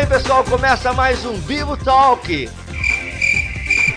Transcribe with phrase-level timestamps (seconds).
[0.00, 0.42] bem, pessoal?
[0.44, 2.48] Começa mais um Bibo Talk.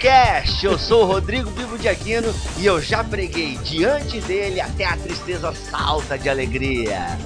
[0.02, 0.66] Cast.
[0.66, 4.98] Eu sou o Rodrigo Bibo de Aquino e eu já preguei diante dele até a
[4.98, 7.18] tristeza salta de alegria.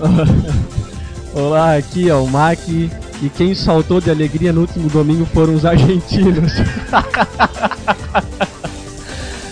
[1.33, 2.91] Olá, aqui é o Mac e
[3.35, 6.53] quem saltou de alegria no último domingo foram os argentinos.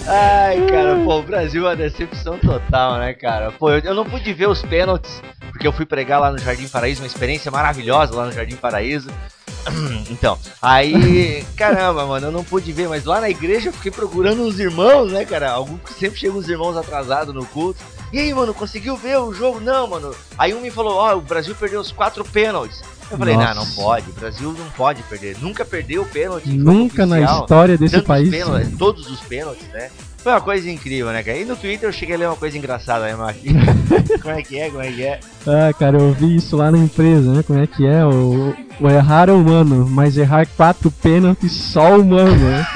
[0.08, 3.52] Ai, cara, pô, o Brasil é uma decepção total, né, cara?
[3.52, 5.20] Pô, eu, eu não pude ver os pênaltis,
[5.66, 9.10] porque eu fui pregar lá no Jardim Paraíso, uma experiência maravilhosa lá no Jardim Paraíso.
[10.12, 14.44] Então, aí, caramba, mano, eu não pude ver, mas lá na igreja eu fiquei procurando
[14.44, 15.50] os irmãos, né, cara?
[15.50, 17.80] Algum, sempre chegam os irmãos atrasados no culto.
[18.14, 19.60] E aí, mano, conseguiu ver o jogo?
[19.60, 20.14] Não, mano.
[20.38, 22.84] Aí um me falou, ó, oh, o Brasil perdeu os quatro pênaltis.
[23.10, 25.36] Eu falei, não, não pode, o Brasil não pode perder.
[25.40, 26.50] Nunca perdeu o pênalti.
[26.50, 28.30] Nunca oficial, na história desse país.
[28.30, 29.90] Pênaltis, todos os pênaltis, né?
[30.26, 31.38] Foi uma coisa incrível, né, cara?
[31.38, 33.64] E no Twitter eu cheguei a ler uma coisa engraçada, né, Marquinhos?
[34.24, 35.20] como é que é, como é que é?
[35.46, 37.44] Ah, cara, eu vi isso lá na empresa, né?
[37.44, 38.04] Como é que é?
[38.04, 42.68] O, o errar é humano, mas errar quatro pênaltis só humano, né?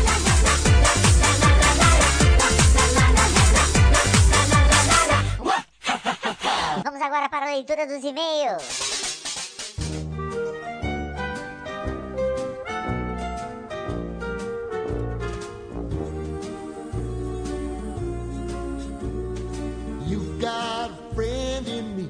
[7.09, 8.61] Agora para a leitura dos e-mails.
[20.05, 22.09] You've got a friend in me.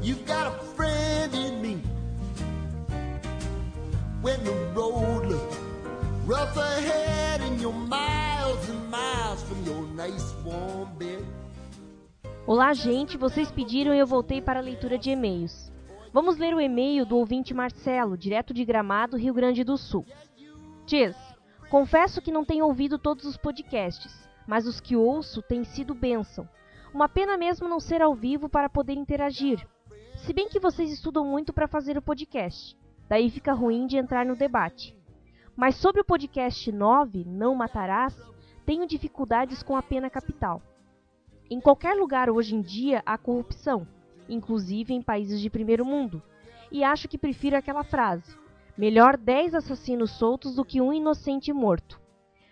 [0.00, 1.82] You've got a friend in me.
[4.22, 5.58] When the road looks
[6.24, 11.22] rough ahead and you're miles and miles from your nice warm bed.
[12.46, 13.16] Olá, gente.
[13.16, 15.72] Vocês pediram e eu voltei para a leitura de e-mails.
[16.12, 20.06] Vamos ler o e-mail do ouvinte Marcelo, direto de Gramado, Rio Grande do Sul.
[20.86, 21.16] Diz:
[21.68, 26.48] Confesso que não tenho ouvido todos os podcasts, mas os que ouço têm sido bênção.
[26.94, 29.66] Uma pena mesmo não ser ao vivo para poder interagir.
[30.18, 32.78] Se bem que vocês estudam muito para fazer o podcast,
[33.08, 34.96] daí fica ruim de entrar no debate.
[35.56, 38.16] Mas sobre o podcast 9, Não Matarás,
[38.64, 40.62] tenho dificuldades com a pena capital.
[41.48, 43.86] Em qualquer lugar hoje em dia há corrupção,
[44.28, 46.20] inclusive em países de primeiro mundo,
[46.72, 48.36] e acho que prefiro aquela frase:
[48.76, 52.00] melhor 10 assassinos soltos do que um inocente morto.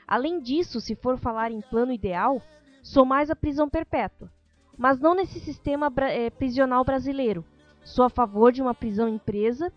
[0.07, 2.41] Além disso, se for falar em plano ideal,
[2.85, 4.31] sou mais a prisão perpétua,
[4.79, 7.45] mas não nesse sistema é, prisional brasileiro.
[7.83, 9.73] Sou a favor de uma prisão empresa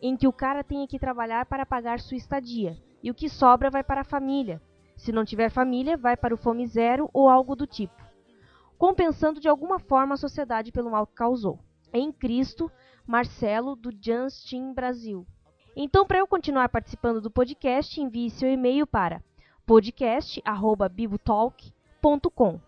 [0.00, 3.68] em que o cara tenha que trabalhar para pagar sua estadia e o que sobra
[3.68, 4.60] vai para a família.
[4.96, 8.03] Se não tiver família, vai para o fome zero ou algo do tipo
[8.78, 11.58] compensando de alguma forma a sociedade pelo mal que causou.
[11.92, 12.70] Em Cristo,
[13.06, 15.26] Marcelo, do Justin Brasil.
[15.76, 19.22] Então, para eu continuar participando do podcast, envie seu e-mail para
[19.66, 22.60] podcast@bibotalk.com.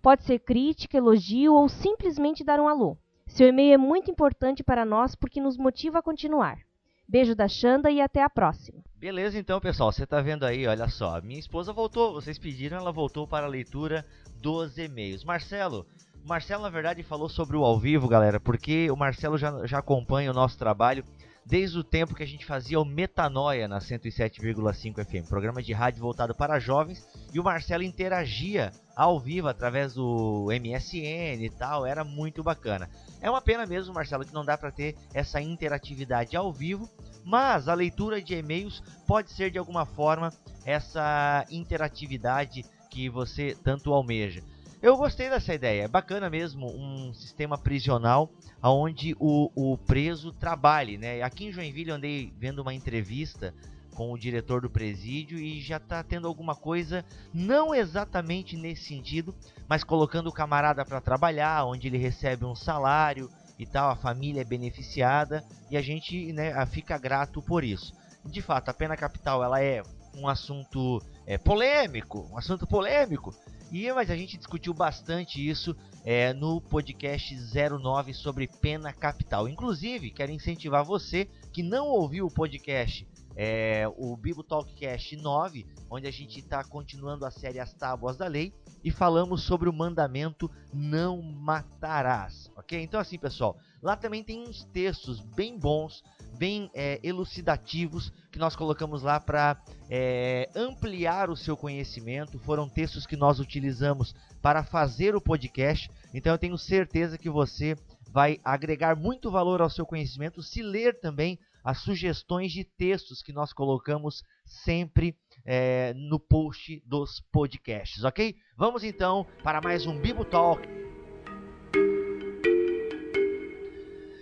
[0.00, 2.96] Pode ser crítica, elogio ou simplesmente dar um alô.
[3.26, 6.67] Seu e-mail é muito importante para nós porque nos motiva a continuar.
[7.08, 8.82] Beijo da Xanda e até a próxima.
[8.96, 12.92] Beleza, então, pessoal, você tá vendo aí, olha só, minha esposa voltou, vocês pediram, ela
[12.92, 14.04] voltou para a leitura
[14.42, 15.24] dos e-mails.
[15.24, 15.86] Marcelo,
[16.26, 20.30] Marcelo, na verdade, falou sobre o ao vivo, galera, porque o Marcelo já, já acompanha
[20.30, 21.02] o nosso trabalho
[21.48, 26.02] desde o tempo que a gente fazia o Metanoia na 107,5 FM, programa de rádio
[26.02, 32.04] voltado para jovens, e o Marcelo interagia ao vivo através do MSN e tal, era
[32.04, 32.90] muito bacana.
[33.22, 36.86] É uma pena mesmo, Marcelo, que não dá para ter essa interatividade ao vivo,
[37.24, 40.30] mas a leitura de e-mails pode ser de alguma forma
[40.66, 44.42] essa interatividade que você tanto almeja.
[44.80, 48.30] Eu gostei dessa ideia, é bacana mesmo um sistema prisional
[48.62, 51.20] onde o, o preso trabalhe, né?
[51.20, 53.52] Aqui em Joinville eu andei vendo uma entrevista
[53.96, 57.04] com o diretor do presídio e já está tendo alguma coisa,
[57.34, 59.34] não exatamente nesse sentido,
[59.68, 63.28] mas colocando o camarada para trabalhar, onde ele recebe um salário
[63.58, 67.92] e tal, a família é beneficiada e a gente né, fica grato por isso.
[68.24, 69.82] De fato, a pena capital ela é
[70.14, 73.34] um assunto é, polêmico, um assunto polêmico,
[73.70, 77.36] e mas a gente discutiu bastante isso é, no podcast
[77.80, 79.48] 09 sobre pena capital.
[79.48, 83.06] Inclusive, quero incentivar você que não ouviu o podcast,
[83.36, 88.26] é, o Bibo Talkcast 9, onde a gente está continuando a série As Tábuas da
[88.26, 92.80] Lei e falamos sobre o mandamento não matarás, ok?
[92.80, 96.02] Então assim, pessoal, lá também tem uns textos bem bons
[96.36, 99.60] bem é, elucidativos que nós colocamos lá para
[99.90, 102.38] é, ampliar o seu conhecimento.
[102.40, 105.90] Foram textos que nós utilizamos para fazer o podcast.
[106.12, 107.76] Então eu tenho certeza que você
[108.10, 113.32] vai agregar muito valor ao seu conhecimento se ler também as sugestões de textos que
[113.32, 115.14] nós colocamos sempre
[115.44, 118.36] é, no post dos podcasts, ok?
[118.56, 120.87] Vamos então para mais um Bibo Talk.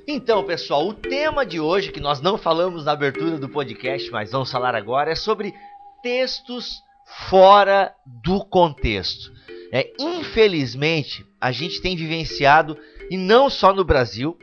[0.09, 4.31] Então, pessoal, o tema de hoje, que nós não falamos na abertura do podcast, mas
[4.31, 5.53] vamos falar agora, é sobre
[6.01, 6.81] textos
[7.29, 7.93] fora
[8.23, 9.33] do contexto.
[9.73, 12.79] É, infelizmente, a gente tem vivenciado,
[13.11, 14.39] e não só no Brasil,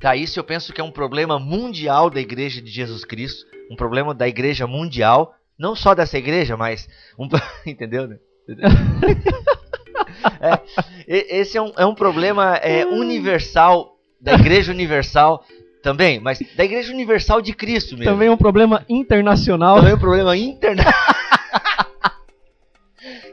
[0.00, 0.16] tá?
[0.16, 4.14] Isso eu penso que é um problema mundial da Igreja de Jesus Cristo, um problema
[4.14, 6.88] da Igreja mundial, não só dessa igreja, mas.
[7.18, 7.28] Um,
[7.70, 8.18] entendeu, né?
[10.40, 15.44] é, esse é um, é um problema é, universal da Igreja Universal
[15.82, 18.12] também, mas da Igreja Universal de Cristo mesmo.
[18.12, 19.76] Também é um problema internacional.
[19.76, 20.94] Também é um problema internacional.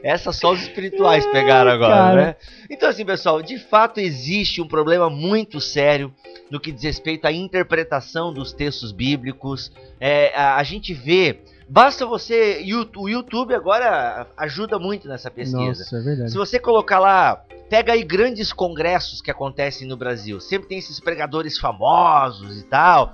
[0.04, 2.14] Essa só os espirituais pegaram agora, Cara.
[2.14, 2.36] né?
[2.70, 6.14] Então, assim, pessoal, de fato existe um problema muito sério
[6.50, 9.72] no que diz respeito à interpretação dos textos bíblicos.
[9.98, 12.64] É, a, a gente vê Basta você.
[12.96, 15.82] O YouTube agora ajuda muito nessa pesquisa.
[15.82, 16.30] Nossa, é verdade.
[16.30, 17.44] Se você colocar lá.
[17.70, 20.38] Pega aí grandes congressos que acontecem no Brasil.
[20.38, 23.10] Sempre tem esses pregadores famosos e tal.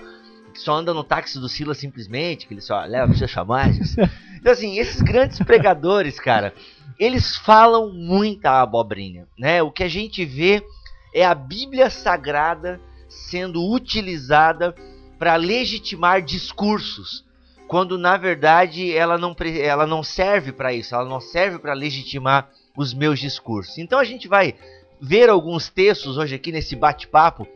[0.53, 2.47] Que só andam no táxi do Silas simplesmente.
[2.47, 3.97] Que ele só leva seus chamagens.
[4.41, 6.55] Então, assim, esses grandes pregadores, cara.
[6.99, 9.29] Eles falam muita abobrinha.
[9.39, 9.63] Né?
[9.63, 10.65] O que a gente vê
[11.15, 14.75] é a Bíblia Sagrada sendo utilizada
[15.19, 17.23] para legitimar discursos
[17.71, 19.33] quando na verdade ela não,
[19.63, 23.79] ela não serve para isso, ela não serve para legitimar os meus discursos.
[23.79, 24.57] Então a gente vai
[25.01, 27.47] ver alguns textos hoje aqui nesse bate-papo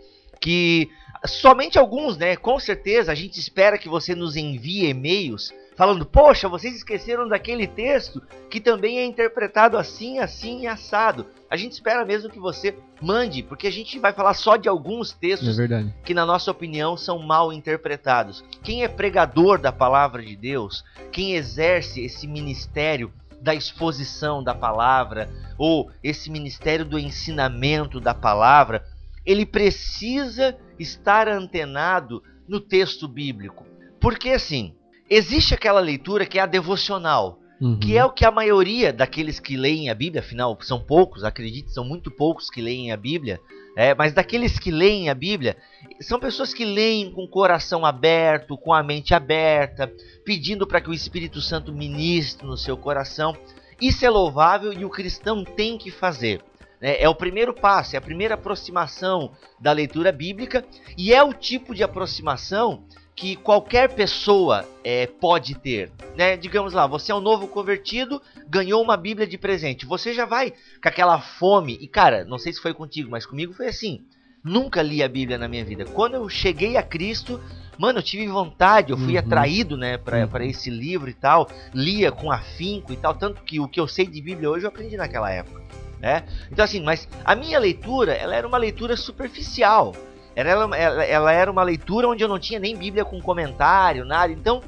[0.41, 0.89] que
[1.27, 2.37] somente alguns, né?
[2.37, 7.67] Com certeza a gente espera que você nos envie e-mails falando: "Poxa, vocês esqueceram daquele
[7.67, 11.27] texto que também é interpretado assim, assim e assado".
[11.51, 15.13] A gente espera mesmo que você mande, porque a gente vai falar só de alguns
[15.13, 18.45] textos é que na nossa opinião são mal interpretados.
[18.63, 25.31] Quem é pregador da palavra de Deus, quem exerce esse ministério da exposição da palavra
[25.59, 28.83] ou esse ministério do ensinamento da palavra,
[29.25, 33.67] ele precisa estar antenado no texto bíblico.
[34.01, 34.75] Porque assim,
[35.09, 37.79] existe aquela leitura que é a devocional, uhum.
[37.79, 41.73] que é o que a maioria daqueles que leem a Bíblia, afinal são poucos, acredite,
[41.73, 43.41] são muito poucos que leem a Bíblia,
[43.77, 45.57] é, mas daqueles que leem a Bíblia,
[46.01, 49.93] são pessoas que leem com o coração aberto, com a mente aberta,
[50.25, 53.37] pedindo para que o Espírito Santo ministre no seu coração.
[53.81, 56.41] Isso é louvável e o cristão tem que fazer.
[56.81, 60.65] É, é o primeiro passo, é a primeira aproximação da leitura bíblica
[60.97, 62.85] e é o tipo de aproximação
[63.17, 65.91] que qualquer pessoa é, pode ter.
[66.17, 66.37] Né?
[66.37, 69.87] Digamos lá, você é um novo convertido, ganhou uma Bíblia de presente.
[69.87, 71.79] Você já vai com aquela fome.
[71.81, 74.03] E cara, não sei se foi contigo, mas comigo foi assim.
[74.43, 75.85] Nunca li a Bíblia na minha vida.
[75.85, 77.41] Quando eu cheguei a Cristo,
[77.79, 79.21] mano, eu tive vontade, eu fui uhum.
[79.21, 81.49] atraído, né, para esse livro e tal.
[81.73, 83.15] Lia com afinco e tal.
[83.15, 85.63] Tanto que o que eu sei de Bíblia hoje eu aprendi naquela época.
[86.01, 86.25] Né?
[86.51, 89.95] Então assim, mas a minha leitura, ela era uma leitura superficial
[90.37, 94.05] Era, ela, ela, ela era uma leitura onde eu não tinha nem Bíblia com comentário,
[94.05, 94.33] nada.
[94.33, 94.63] Então,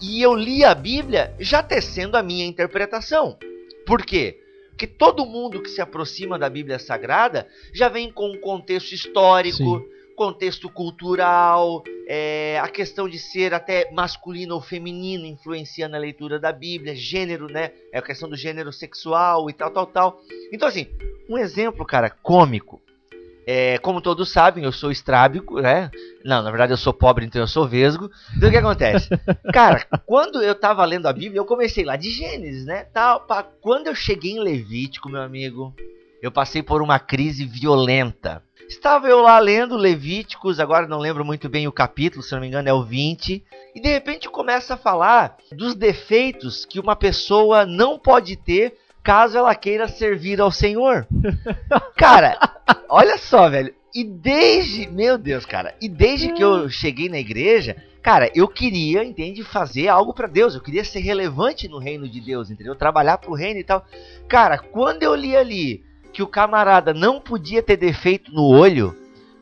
[0.00, 3.36] e eu li a Bíblia já tecendo a minha interpretação.
[3.86, 4.38] Por quê?
[4.70, 9.56] Porque todo mundo que se aproxima da Bíblia Sagrada já vem com um contexto histórico,
[9.56, 9.84] Sim.
[10.14, 16.52] contexto cultural, é, a questão de ser até masculino ou feminino influenciando a leitura da
[16.52, 17.72] Bíblia, gênero, né?
[17.92, 20.20] É a questão do gênero sexual e tal, tal, tal.
[20.52, 20.86] Então, assim,
[21.28, 22.80] um exemplo, cara, cômico.
[23.50, 25.90] É, como todos sabem, eu sou estrábico, né?
[26.22, 28.10] Não, na verdade eu sou pobre, então eu sou vesgo.
[28.36, 29.08] Então o que acontece?
[29.54, 32.84] Cara, quando eu tava lendo a Bíblia, eu comecei lá de Gênesis, né?
[32.92, 33.42] Tal, pá.
[33.42, 35.74] Quando eu cheguei em Levítico, meu amigo,
[36.20, 38.42] eu passei por uma crise violenta.
[38.68, 42.48] Estava eu lá lendo Levíticos, agora não lembro muito bem o capítulo, se não me
[42.48, 43.42] engano é o 20,
[43.74, 49.38] e de repente começa a falar dos defeitos que uma pessoa não pode ter caso
[49.38, 51.06] ela queira servir ao Senhor.
[51.96, 52.38] Cara,
[52.88, 53.74] olha só, velho.
[53.94, 59.02] E desde, meu Deus, cara, e desde que eu cheguei na igreja, cara, eu queria,
[59.02, 60.54] entende, fazer algo pra Deus.
[60.54, 62.74] Eu queria ser relevante no reino de Deus, entendeu?
[62.74, 63.84] Trabalhar pro reino e tal.
[64.28, 68.94] Cara, quando eu li ali que o camarada não podia ter defeito no olho,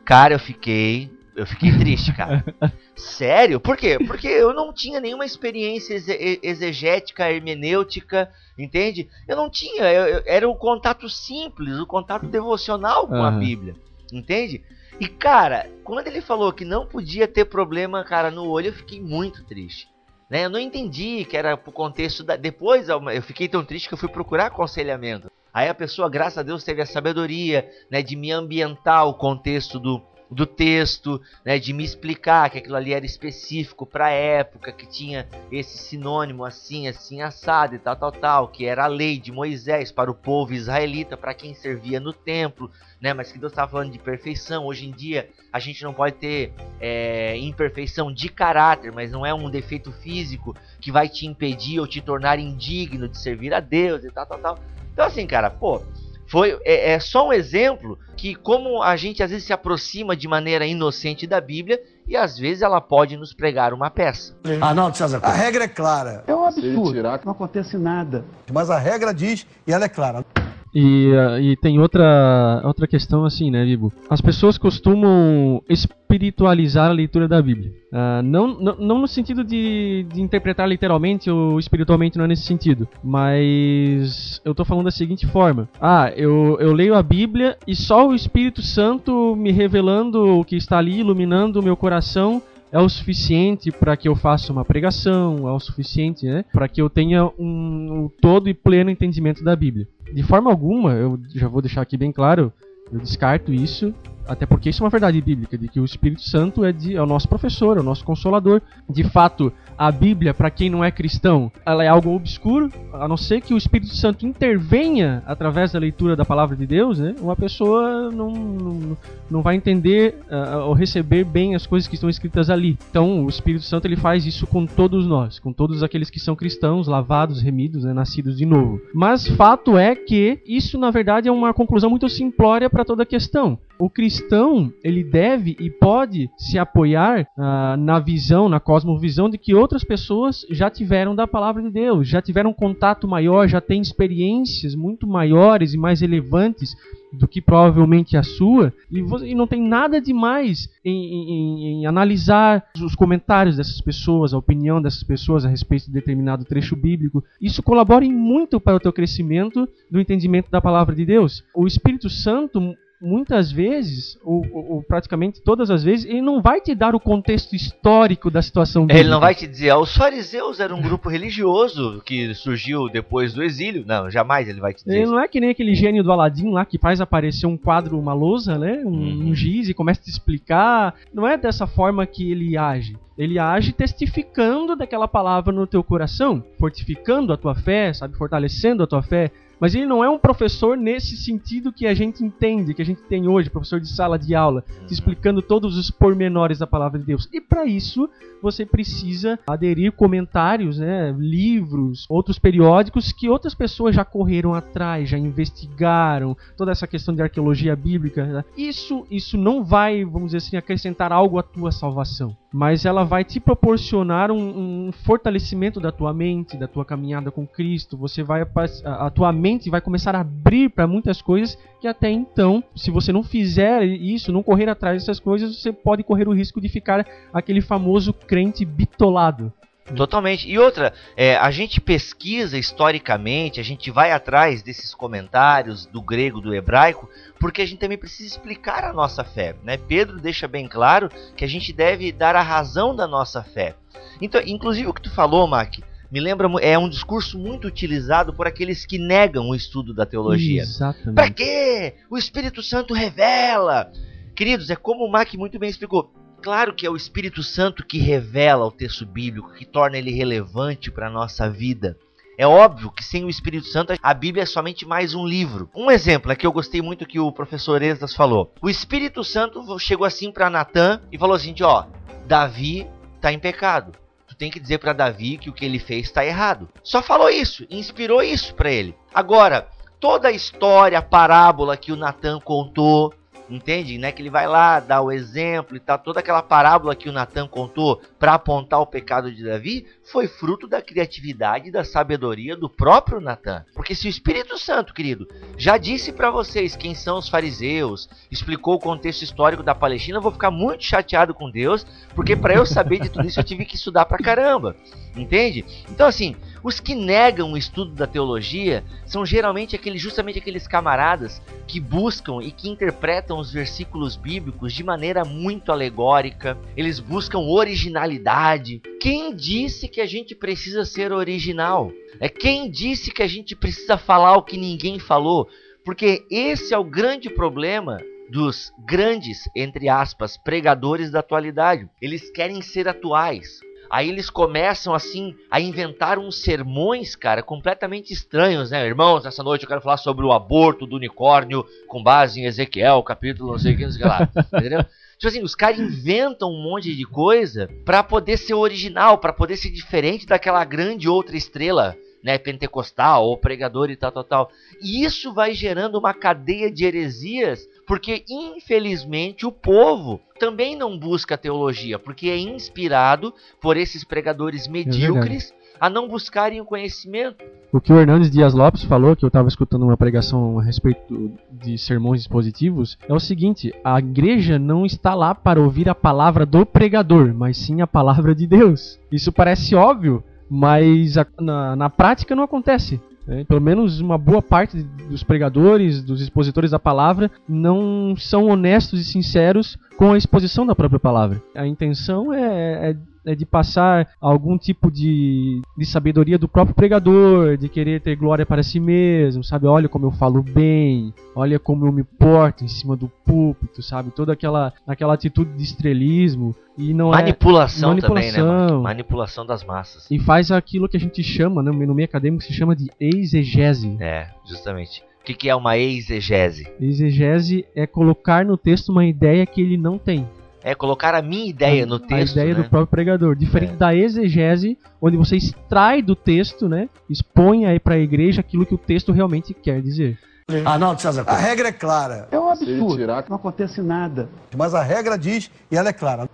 [0.05, 2.43] cara, eu fiquei, eu fiquei triste, cara.
[2.95, 3.59] Sério?
[3.59, 3.97] Por quê?
[4.05, 9.07] Porque eu não tinha nenhuma experiência exe- exegética, hermenêutica, entende?
[9.27, 13.39] Eu não tinha, eu- eu- era o contato simples, o contato devocional com a Aham.
[13.39, 13.75] Bíblia,
[14.11, 14.63] entende?
[14.99, 18.99] E cara, quando ele falou que não podia ter problema, cara, no olho, eu fiquei
[18.99, 19.87] muito triste.
[20.29, 20.43] Né?
[20.45, 22.35] Eu não entendi que era pro contexto da.
[22.35, 25.31] Depois eu fiquei tão triste que eu fui procurar aconselhamento.
[25.53, 29.79] Aí a pessoa, graças a Deus, teve a sabedoria né, de me ambientar o contexto
[29.79, 34.71] do, do texto, né, de me explicar que aquilo ali era específico para a época,
[34.71, 39.17] que tinha esse sinônimo assim, assim, assado e tal, tal, tal, que era a lei
[39.17, 42.69] de Moisés para o povo israelita, para quem servia no templo,
[42.99, 44.65] né, mas que Deus estava falando de perfeição.
[44.65, 49.33] Hoje em dia a gente não pode ter é, imperfeição de caráter, mas não é
[49.33, 54.03] um defeito físico que vai te impedir ou te tornar indigno de servir a Deus
[54.03, 54.59] e tal, tal, tal.
[54.91, 55.81] Então assim, cara, pô,
[56.27, 60.27] foi é, é só um exemplo que como a gente às vezes se aproxima de
[60.27, 64.35] maneira inocente da Bíblia e às vezes ela pode nos pregar uma peça.
[64.61, 65.37] Arnaldo César A Coelho.
[65.37, 67.03] regra é clara, É um absurdo.
[67.03, 68.23] Não acontece nada.
[68.51, 70.25] mas a regra diz e ela é clara.
[70.73, 73.91] E, ah, e tem outra, outra questão assim, né, Bibo?
[74.09, 77.71] As pessoas costumam espiritualizar a leitura da Bíblia.
[77.91, 82.43] Ah, não, não, não no sentido de, de interpretar literalmente ou espiritualmente, não é nesse
[82.43, 82.87] sentido.
[83.03, 88.07] Mas eu tô falando da seguinte forma: Ah, eu, eu leio a Bíblia e só
[88.07, 92.41] o Espírito Santo me revelando o que está ali, iluminando o meu coração.
[92.71, 96.81] É o suficiente para que eu faça uma pregação, é o suficiente né, para que
[96.81, 99.87] eu tenha um, um todo e pleno entendimento da Bíblia.
[100.13, 102.51] De forma alguma, eu já vou deixar aqui bem claro,
[102.91, 103.93] eu descarto isso,
[104.27, 107.01] até porque isso é uma verdade bíblica, de que o Espírito Santo é, de, é
[107.01, 108.61] o nosso professor, é o nosso consolador.
[108.89, 113.17] De fato, a Bíblia, para quem não é cristão, ela é algo obscuro, a não
[113.17, 117.15] ser que o Espírito Santo intervenha através da leitura da palavra de Deus, né?
[117.21, 118.97] Uma pessoa não, não,
[119.29, 122.77] não vai entender ah, ou receber bem as coisas que estão escritas ali.
[122.89, 126.35] Então, o Espírito Santo ele faz isso com todos nós, com todos aqueles que são
[126.35, 128.81] cristãos, lavados, remidos, né, nascidos de novo.
[128.93, 133.05] Mas fato é que isso, na verdade, é uma conclusão muito simplória para toda a
[133.05, 133.59] questão.
[133.79, 139.53] O cristão ele deve e pode se apoiar ah, na visão, na cosmovisão de que
[139.53, 143.81] outras pessoas já tiveram da palavra de Deus, já tiveram um contato maior, já têm
[143.81, 146.75] experiências muito maiores e mais relevantes
[147.13, 151.85] do que provavelmente a sua, e, você, e não tem nada demais em, em, em
[151.85, 157.23] analisar os comentários dessas pessoas, a opinião dessas pessoas a respeito de determinado trecho bíblico.
[157.41, 161.43] Isso colabora muito para o teu crescimento do entendimento da palavra de Deus.
[161.55, 166.59] O Espírito Santo muitas vezes, ou, ou- ou praticamente todas as vezes, ele não vai
[166.59, 168.99] te dar o contexto histórico da situação bíblica.
[169.01, 173.33] Ele não vai te dizer, ah, os fariseus eram um grupo religioso que surgiu depois
[173.33, 173.83] do exílio.
[173.85, 175.11] Não, jamais ele vai te dizer Ele isso.
[175.11, 178.13] não é que nem aquele gênio do Aladim lá que faz aparecer um quadro, uma
[178.13, 178.81] lousa, né?
[178.85, 179.29] Um, Uhum.
[179.29, 180.95] um giz e começa a te explicar.
[181.13, 182.97] Não é dessa forma que ele age.
[183.17, 188.87] Ele age testificando daquela palavra no teu coração, fortificando a tua fé, sabe, fortalecendo a
[188.87, 189.31] tua fé.
[189.59, 193.01] Mas ele não é um professor nesse sentido que a gente entende, que a gente
[193.03, 197.05] tem hoje, professor de sala de aula, te explicando todos os pormenores da palavra de
[197.05, 197.27] Deus.
[197.33, 198.09] E para isso,
[198.41, 205.17] você precisa aderir comentários, né, livros, outros periódicos que outras pessoas já correram atrás, já
[205.17, 208.25] investigaram, toda essa questão de arqueologia bíblica.
[208.25, 208.45] né?
[208.55, 212.35] Isso, isso não vai, vamos dizer assim, acrescentar algo à tua salvação.
[212.51, 217.45] Mas ela vai te proporcionar um, um, fortalecimento da tua mente, da tua caminhada com
[217.45, 217.97] Cristo.
[217.97, 222.09] Você vai a, a tua mente vai começar a abrir para muitas coisas que até
[222.09, 226.33] então, se você não fizer isso, não correr atrás dessas coisas, você pode correr o
[226.33, 229.51] risco de ficar aquele famoso crente bitolado.
[229.95, 230.49] Totalmente.
[230.49, 236.41] E outra, é, a gente pesquisa historicamente, a gente vai atrás desses comentários do grego,
[236.41, 239.55] do hebraico, porque a gente também precisa explicar a nossa fé.
[239.63, 239.77] Né?
[239.77, 243.75] Pedro deixa bem claro que a gente deve dar a razão da nossa fé.
[244.21, 245.75] Então, inclusive o que tu falou, Mac,
[246.11, 250.61] me lembra é um discurso muito utilizado por aqueles que negam o estudo da teologia.
[250.61, 251.15] Exatamente.
[251.15, 251.95] Para quê?
[252.09, 253.91] O Espírito Santo revela.
[254.35, 256.11] Queridos, é como o Mac muito bem explicou.
[256.41, 260.91] Claro que é o Espírito Santo que revela o texto bíblico, que torna ele relevante
[260.91, 261.97] para a nossa vida.
[262.37, 265.69] É óbvio que sem o Espírito Santo a Bíblia é somente mais um livro.
[265.75, 268.53] Um exemplo é que eu gostei muito que o professor Esdras falou.
[268.61, 271.85] O Espírito Santo chegou assim para Natan e falou assim: ó,
[272.27, 273.93] Davi está em pecado.
[274.27, 276.69] Tu tem que dizer para Davi que o que ele fez está errado.
[276.83, 278.95] Só falou isso, inspirou isso para ele.
[279.11, 279.67] Agora,
[279.99, 283.11] toda a história, a parábola que o Natan contou,
[283.49, 283.97] Entende?
[283.97, 284.11] Né?
[284.11, 285.97] Que ele vai lá dar o exemplo e tal.
[285.97, 290.67] Toda aquela parábola que o Natan contou para apontar o pecado de Davi foi fruto
[290.67, 293.65] da criatividade e da sabedoria do próprio Natan.
[293.73, 295.27] Porque se o Espírito Santo, querido,
[295.57, 300.21] já disse para vocês quem são os fariseus, explicou o contexto histórico da Palestina, eu
[300.21, 301.85] vou ficar muito chateado com Deus,
[302.15, 304.75] porque para eu saber de tudo isso eu tive que estudar pra caramba.
[305.17, 305.65] Entende?
[305.89, 311.41] Então assim, os que negam o estudo da teologia são geralmente aqueles, justamente aqueles camaradas
[311.67, 316.57] que buscam e que interpretam os versículos bíblicos de maneira muito alegórica.
[316.75, 318.81] Eles buscam originalidade.
[318.99, 321.91] Quem disse que a gente precisa ser original?
[322.19, 325.47] É quem disse que a gente precisa falar o que ninguém falou?
[325.85, 327.97] Porque esse é o grande problema
[328.29, 331.89] dos grandes, entre aspas, pregadores da atualidade.
[332.01, 333.61] Eles querem ser atuais.
[333.89, 338.85] Aí eles começam assim a inventar uns sermões, cara, completamente estranhos, né?
[338.85, 343.01] Irmãos, nessa noite eu quero falar sobre o aborto do unicórnio com base em Ezequiel,
[343.03, 344.29] capítulo não sei o que, não sei o que lá.
[344.59, 344.85] Entendeu?
[345.17, 349.57] Tipo assim, os caras inventam um monte de coisa para poder ser original, para poder
[349.57, 354.51] ser diferente daquela grande outra estrela né, pentecostal ou pregador e tal, tal, tal.
[354.81, 361.37] E isso vai gerando uma cadeia de heresias, porque infelizmente o povo também não busca
[361.37, 367.43] teologia, porque é inspirado por esses pregadores é medíocres é a não buscarem o conhecimento.
[367.71, 371.31] O que o Hernandes Dias Lopes falou, que eu estava escutando uma pregação a respeito
[371.51, 376.45] de sermões expositivos, é o seguinte: a igreja não está lá para ouvir a palavra
[376.45, 378.99] do pregador, mas sim a palavra de Deus.
[379.11, 382.99] Isso parece óbvio, mas a, na, na prática não acontece.
[383.27, 383.43] Né?
[383.43, 389.03] Pelo menos uma boa parte dos pregadores, dos expositores da palavra, não são honestos e
[389.03, 391.41] sinceros com a exposição da própria palavra.
[391.55, 392.95] A intenção é, é é
[393.35, 398.63] de passar algum tipo de, de sabedoria do próprio pregador, de querer ter glória para
[398.63, 399.67] si mesmo, sabe?
[399.67, 404.11] Olha como eu falo bem, olha como eu me porto em cima do púlpito, sabe?
[404.11, 408.83] Toda aquela, aquela atitude de estrelismo e não manipulação, é manipulação também, né?
[408.83, 410.09] Manipulação das massas.
[410.11, 413.97] E faz aquilo que a gente chama, né, no meio acadêmico se chama de exegese.
[413.99, 415.03] É, justamente.
[415.21, 416.71] O que, que é uma exegese?
[416.79, 420.25] Exegese é colocar no texto uma ideia que ele não tem.
[420.67, 422.37] É colocar a minha ideia no texto.
[422.37, 422.61] A ideia né?
[422.61, 423.37] do próprio pregador.
[423.37, 423.77] Diferente é.
[423.77, 426.89] da exegese, onde você extrai do texto, né?
[427.09, 430.19] Expõe aí para a igreja aquilo que o texto realmente quer dizer.
[430.65, 431.23] Arnaldo César.
[431.25, 432.27] A regra é clara.
[432.31, 433.07] É um absurdo.
[433.29, 434.27] Não acontece nada.
[434.57, 436.29] Mas a regra diz e ela é clara.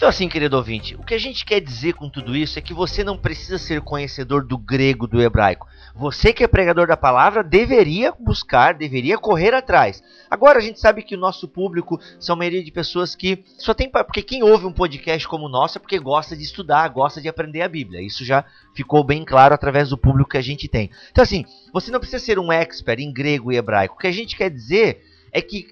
[0.00, 2.72] Então, assim, querido ouvinte, o que a gente quer dizer com tudo isso é que
[2.72, 5.68] você não precisa ser conhecedor do grego, do hebraico.
[5.94, 10.02] Você que é pregador da palavra deveria buscar, deveria correr atrás.
[10.30, 13.90] Agora a gente sabe que o nosso público são maioria de pessoas que só tem
[13.90, 17.28] porque quem ouve um podcast como o nosso é porque gosta de estudar, gosta de
[17.28, 18.00] aprender a Bíblia.
[18.00, 18.42] Isso já
[18.74, 20.90] ficou bem claro através do público que a gente tem.
[21.10, 23.96] Então assim, você não precisa ser um expert em grego e hebraico.
[23.96, 25.66] O que a gente quer dizer é que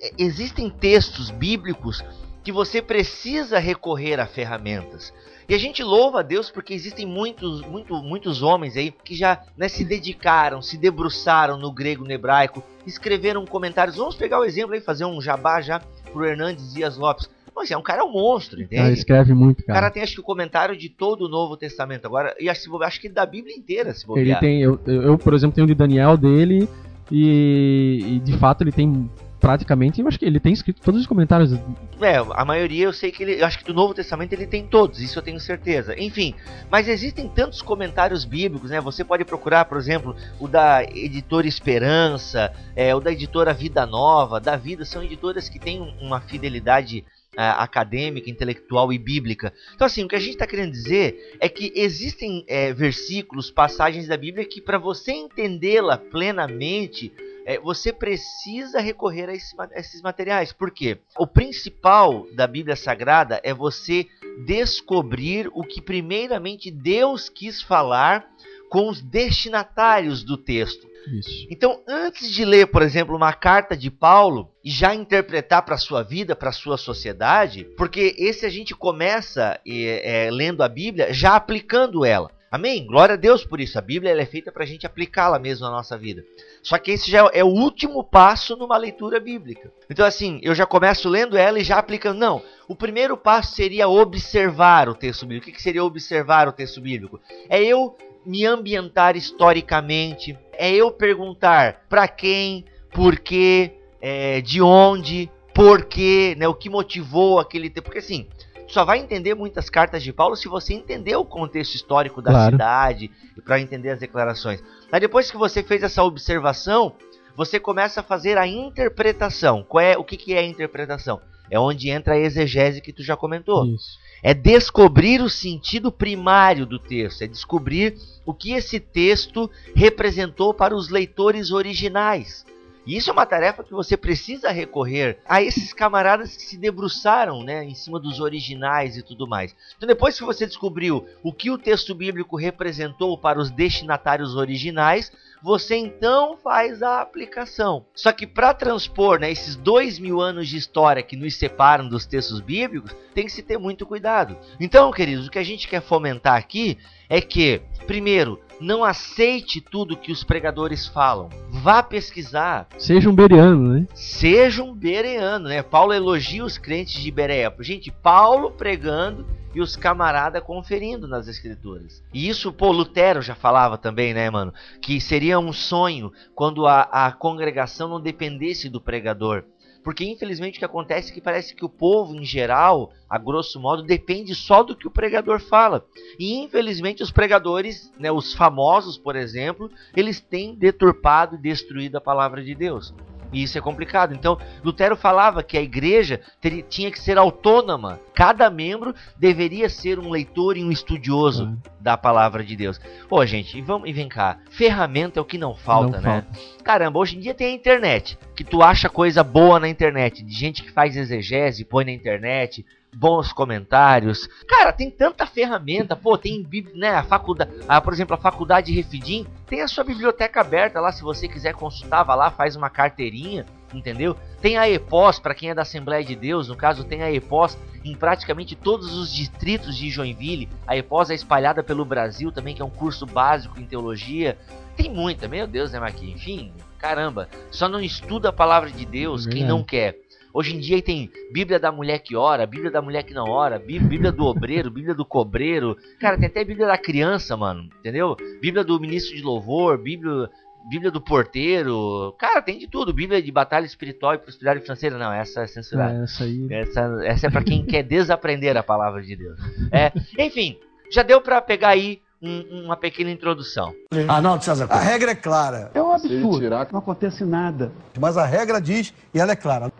[0.00, 2.02] é, existem textos bíblicos
[2.46, 5.12] que você precisa recorrer a ferramentas.
[5.48, 9.42] E a gente louva a Deus porque existem muitos, muito, muitos homens aí que já
[9.56, 13.96] né, se dedicaram, se debruçaram no grego, no hebraico, escreveram comentários.
[13.96, 15.80] Vamos pegar o exemplo aí, fazer um jabá já
[16.12, 17.28] pro Hernandes Dias Lopes.
[17.52, 18.90] Mas é um cara é um monstro, entende?
[18.90, 19.78] Ele escreve muito, cara.
[19.78, 22.06] O cara tem acho que o comentário de todo o Novo Testamento.
[22.06, 24.24] Agora, e acho, acho que da Bíblia inteira, se bobear.
[24.24, 26.68] Ele tem, eu, eu, por exemplo, tenho o de Daniel dele
[27.10, 29.10] e, e de fato ele tem
[29.46, 31.52] praticamente, eu acho que ele tem escrito todos os comentários.
[32.00, 35.00] É, a maioria eu sei que ele, acho que do Novo Testamento ele tem todos,
[35.00, 35.94] isso eu tenho certeza.
[35.96, 36.34] Enfim,
[36.68, 38.80] mas existem tantos comentários bíblicos, né?
[38.80, 44.40] Você pode procurar, por exemplo, o da editora Esperança, é, o da editora Vida Nova,
[44.40, 47.04] da Vida, são editoras que têm uma fidelidade
[47.36, 49.52] acadêmica, intelectual e bíblica.
[49.74, 54.08] Então, assim, o que a gente está querendo dizer é que existem é, versículos, passagens
[54.08, 57.12] da Bíblia que, para você entendê-la plenamente,
[57.46, 60.52] é, você precisa recorrer a, esse, a esses materiais.
[60.52, 60.98] Por quê?
[61.16, 64.06] O principal da Bíblia Sagrada é você
[64.44, 68.28] descobrir o que, primeiramente, Deus quis falar
[68.68, 70.88] com os destinatários do texto.
[71.06, 71.46] Isso.
[71.48, 75.78] Então, antes de ler, por exemplo, uma carta de Paulo e já interpretar para a
[75.78, 80.68] sua vida, para a sua sociedade, porque esse a gente começa é, é, lendo a
[80.68, 82.28] Bíblia já aplicando ela.
[82.56, 82.86] Amém?
[82.86, 83.78] Glória a Deus por isso.
[83.78, 86.24] A Bíblia é feita para a gente aplicá-la mesmo na nossa vida.
[86.62, 89.70] Só que esse já é o último passo numa leitura bíblica.
[89.90, 92.18] Então, assim, eu já começo lendo ela e já aplicando.
[92.18, 95.50] Não, o primeiro passo seria observar o texto bíblico.
[95.50, 97.20] O que seria observar o texto bíblico?
[97.50, 105.30] É eu me ambientar historicamente, é eu perguntar para quem, por quê, é, de onde,
[105.54, 107.84] por quê, né, o que motivou aquele tempo.
[107.84, 108.26] Porque assim,
[108.68, 112.52] só vai entender muitas cartas de Paulo se você entender o contexto histórico da claro.
[112.52, 114.62] cidade e para entender as declarações.
[114.90, 116.94] Aí depois que você fez essa observação,
[117.36, 119.62] você começa a fazer a interpretação.
[119.62, 121.20] Qual é o que, que é a interpretação?
[121.50, 123.66] É onde entra a exegese que tu já comentou.
[123.66, 123.98] Isso.
[124.22, 130.74] É descobrir o sentido primário do texto, é descobrir o que esse texto representou para
[130.74, 132.44] os leitores originais.
[132.86, 137.42] E isso é uma tarefa que você precisa recorrer a esses camaradas que se debruçaram
[137.42, 139.54] né, em cima dos originais e tudo mais.
[139.76, 145.10] Então, depois que você descobriu o que o texto bíblico representou para os destinatários originais,
[145.42, 147.84] você então faz a aplicação.
[147.94, 152.06] Só que para transpor né, esses dois mil anos de história que nos separam dos
[152.06, 154.36] textos bíblicos, tem que se ter muito cuidado.
[154.60, 159.96] Então, queridos, o que a gente quer fomentar aqui é que, primeiro, não aceite tudo
[159.96, 161.28] que os pregadores falam.
[161.50, 162.68] Vá pesquisar.
[162.78, 163.86] Seja um bereano, né?
[163.94, 165.62] Seja um bereano, né?
[165.62, 167.54] Paulo elogia os crentes de Bereia.
[167.60, 172.02] Gente, Paulo pregando e os camaradas conferindo nas escrituras.
[172.12, 174.52] E isso, pô, Lutero já falava também, né, mano?
[174.82, 179.44] Que seria um sonho quando a, a congregação não dependesse do pregador.
[179.86, 183.60] Porque infelizmente o que acontece é que parece que o povo em geral, a grosso
[183.60, 185.86] modo, depende só do que o pregador fala.
[186.18, 192.00] E infelizmente os pregadores, né, os famosos, por exemplo, eles têm deturpado e destruído a
[192.00, 192.92] palavra de Deus.
[193.32, 194.14] E isso é complicado.
[194.14, 198.00] Então, Lutero falava que a igreja teria, tinha que ser autônoma.
[198.14, 201.58] Cada membro deveria ser um leitor e um estudioso uhum.
[201.80, 202.80] da palavra de Deus.
[203.10, 204.38] Ô, gente, e, vamos, e vem cá.
[204.50, 206.22] Ferramenta é o que não falta, não né?
[206.22, 206.62] Falta.
[206.62, 208.18] Caramba, hoje em dia tem a internet.
[208.34, 210.22] Que tu acha coisa boa na internet.
[210.22, 212.64] De gente que faz exegese, põe na internet
[212.96, 214.26] bons comentários.
[214.48, 215.94] Cara, tem tanta ferramenta.
[215.94, 220.40] Pô, tem né, a faculdade, a, por exemplo, a faculdade Refidim tem a sua biblioteca
[220.40, 220.90] aberta lá.
[220.90, 224.16] Se você quiser consultar, vá lá, faz uma carteirinha, entendeu?
[224.40, 226.48] Tem a EPOS para quem é da Assembleia de Deus.
[226.48, 230.48] No caso, tem a EPOS em praticamente todos os distritos de Joinville.
[230.66, 234.38] A EPOS é espalhada pelo Brasil também, que é um curso básico em teologia.
[234.74, 236.10] Tem muita, meu Deus, né, Maqui?
[236.10, 237.28] Enfim, caramba.
[237.50, 240.05] Só não estuda a palavra de Deus quem não quer.
[240.36, 243.58] Hoje em dia tem Bíblia da mulher que ora, Bíblia da mulher que não ora,
[243.58, 245.78] Bíblia do obreiro, Bíblia do cobreiro.
[245.98, 248.14] Cara, tem até Bíblia da criança, mano, entendeu?
[248.38, 250.28] Bíblia do ministro de louvor, Bíblia
[250.68, 252.14] Bíblia do porteiro.
[252.18, 252.92] Cara, tem de tudo.
[252.92, 254.98] Bíblia de batalha espiritual e prosperidade financeira.
[254.98, 256.00] Não, essa é censurada.
[256.00, 256.46] É, essa aí.
[256.50, 259.40] Essa, essa é para quem quer desaprender a palavra de Deus.
[259.72, 260.58] É, enfim,
[260.92, 263.72] já deu para pegar aí um, uma pequena introdução.
[264.06, 264.66] Arnaldo César.
[264.68, 265.70] A regra é clara.
[265.72, 266.40] É um absurdo.
[266.40, 266.68] Tirar...
[266.70, 267.72] Não acontece nada.
[267.98, 269.72] Mas a regra diz e ela é clara.